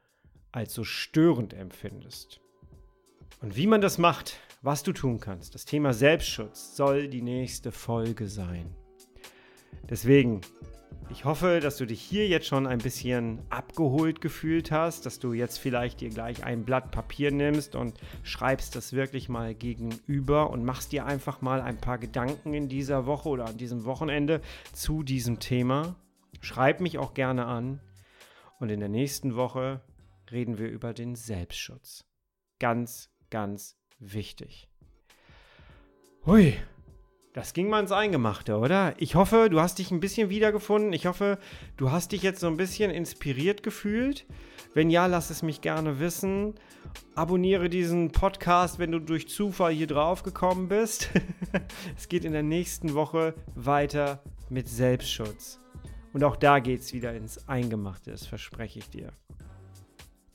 als 0.52 0.74
so 0.74 0.84
störend 0.84 1.54
empfindest. 1.54 2.42
Und 3.42 3.56
wie 3.56 3.68
man 3.68 3.82
das 3.82 3.98
macht, 3.98 4.40
was 4.62 4.84
du 4.84 4.94
tun 4.94 5.20
kannst, 5.20 5.54
das 5.54 5.66
Thema 5.66 5.94
Selbstschutz 5.94 6.76
soll 6.76 7.08
die 7.08 7.22
nächste 7.22 7.72
Folge 7.72 8.28
sein. 8.28 8.76
Deswegen 9.90 10.42
ich 11.10 11.24
hoffe, 11.24 11.60
dass 11.60 11.78
du 11.78 11.86
dich 11.86 12.02
hier 12.02 12.28
jetzt 12.28 12.48
schon 12.48 12.68
ein 12.68 12.80
bisschen 12.80 13.40
abgeholt 13.50 14.22
gefühlt 14.22 14.72
hast, 14.72 15.06
dass 15.06 15.20
du 15.20 15.34
jetzt 15.34 15.58
vielleicht 15.58 16.02
dir 16.02 16.10
gleich 16.10 16.44
ein 16.44 16.66
Blatt 16.66 16.92
Papier 16.92 17.32
nimmst 17.32 17.76
und 17.76 18.00
schreibst 18.24 18.76
das 18.76 18.94
wirklich 18.94 19.30
mal 19.30 19.54
gegenüber 19.54 20.50
und 20.50 20.66
machst 20.66 20.92
dir 20.92 21.06
einfach 21.06 21.42
mal 21.42 21.62
ein 21.62 21.78
paar 21.78 21.98
Gedanken 21.98 22.54
in 22.54 22.70
dieser 22.70 23.06
Woche 23.06 23.30
oder 23.30 23.46
an 23.46 23.58
diesem 23.58 23.86
Wochenende 23.86 24.42
zu 24.74 25.04
diesem 25.04 25.40
Thema. 25.40 25.96
Schreib 26.42 26.82
mich 26.82 26.98
auch 26.98 27.14
gerne 27.14 27.46
an 27.46 27.80
und 28.60 28.70
in 28.70 28.80
der 28.80 28.90
nächsten 28.90 29.36
Woche 29.36 29.82
reden 30.32 30.58
wir 30.58 30.70
über 30.70 30.94
den 30.94 31.16
Selbstschutz. 31.16 32.06
Ganz, 32.60 33.10
ganz 33.30 33.78
wichtig. 34.00 34.70
Hui, 36.26 36.56
das 37.36 37.52
ging 37.52 37.68
mal 37.68 37.82
ins 37.82 37.92
Eingemachte, 37.92 38.58
oder? 38.58 38.94
Ich 38.96 39.16
hoffe, 39.16 39.50
du 39.50 39.60
hast 39.60 39.80
dich 39.80 39.92
ein 39.92 40.00
bisschen 40.00 40.30
wiedergefunden. 40.30 40.94
Ich 40.94 41.06
hoffe, 41.06 41.38
du 41.76 41.92
hast 41.92 42.14
dich 42.14 42.24
jetzt 42.24 42.40
so 42.40 42.48
ein 42.48 42.56
bisschen 42.56 42.92
inspiriert 42.92 43.62
gefühlt. 43.62 44.26
Wenn 44.74 44.90
ja, 44.90 45.06
lass 45.08 45.30
es 45.32 45.44
mich 45.44 45.60
gerne 45.60 46.00
wissen. 46.00 46.56
Abonniere 47.14 47.68
diesen 47.68 48.14
Podcast, 48.14 48.80
wenn 48.80 48.94
du 48.94 49.00
durch 49.00 49.28
Zufall 49.28 49.74
hier 49.74 49.88
drauf 49.88 50.24
gekommen 50.24 50.70
bist. 50.70 51.10
es 51.98 52.08
geht 52.08 52.24
in 52.24 52.32
der 52.32 52.42
nächsten 52.42 52.94
Woche 52.94 53.34
weiter 53.54 54.24
mit 54.50 54.70
Selbstschutz. 54.70 55.60
Und 56.14 56.24
auch 56.24 56.38
da 56.38 56.60
geht 56.60 56.80
es 56.80 56.94
wieder 56.94 57.14
ins 57.14 57.50
Eingemachte, 57.50 58.12
das 58.12 58.26
verspreche 58.26 58.80
ich 58.80 58.90
dir. 58.90 59.12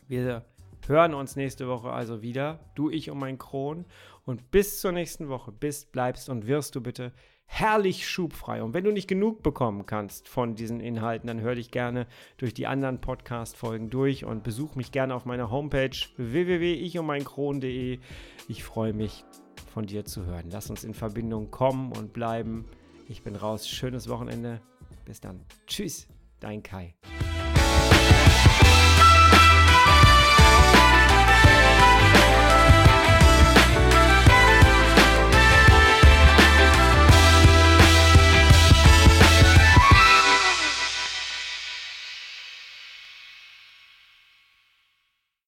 Wir 0.06 0.44
hören 0.88 1.14
uns 1.14 1.36
nächste 1.36 1.68
Woche 1.68 1.90
also 1.90 2.22
wieder, 2.22 2.60
du, 2.74 2.90
ich 2.90 3.10
und 3.10 3.18
mein 3.18 3.38
Kron. 3.38 3.84
Und 4.24 4.50
bis 4.50 4.80
zur 4.80 4.92
nächsten 4.92 5.28
Woche 5.28 5.52
bist, 5.52 5.92
bleibst 5.92 6.28
und 6.28 6.46
wirst 6.46 6.74
du 6.74 6.80
bitte 6.80 7.12
herrlich 7.46 8.08
schubfrei. 8.08 8.62
Und 8.62 8.74
wenn 8.74 8.84
du 8.84 8.92
nicht 8.92 9.08
genug 9.08 9.42
bekommen 9.42 9.84
kannst 9.84 10.28
von 10.28 10.54
diesen 10.54 10.78
Inhalten, 10.78 11.26
dann 11.26 11.40
hör 11.40 11.56
dich 11.56 11.72
gerne 11.72 12.06
durch 12.36 12.54
die 12.54 12.68
anderen 12.68 13.00
Podcast-Folgen 13.00 13.90
durch 13.90 14.24
und 14.24 14.44
besuch 14.44 14.76
mich 14.76 14.92
gerne 14.92 15.14
auf 15.14 15.24
meiner 15.24 15.50
Homepage 15.50 15.90
www.ichundmeinkron.de. 16.16 17.98
Ich 18.46 18.62
freue 18.62 18.92
mich, 18.92 19.24
von 19.74 19.86
dir 19.86 20.04
zu 20.04 20.24
hören. 20.26 20.50
Lass 20.50 20.70
uns 20.70 20.84
in 20.84 20.94
Verbindung 20.94 21.50
kommen 21.50 21.92
und 21.92 22.12
bleiben. 22.12 22.66
Ich 23.08 23.22
bin 23.22 23.34
raus. 23.34 23.68
Schönes 23.68 24.08
Wochenende. 24.08 24.60
Bis 25.04 25.20
dann. 25.20 25.44
Tschüss, 25.66 26.08
dein 26.38 26.62
Kai. 26.62 26.94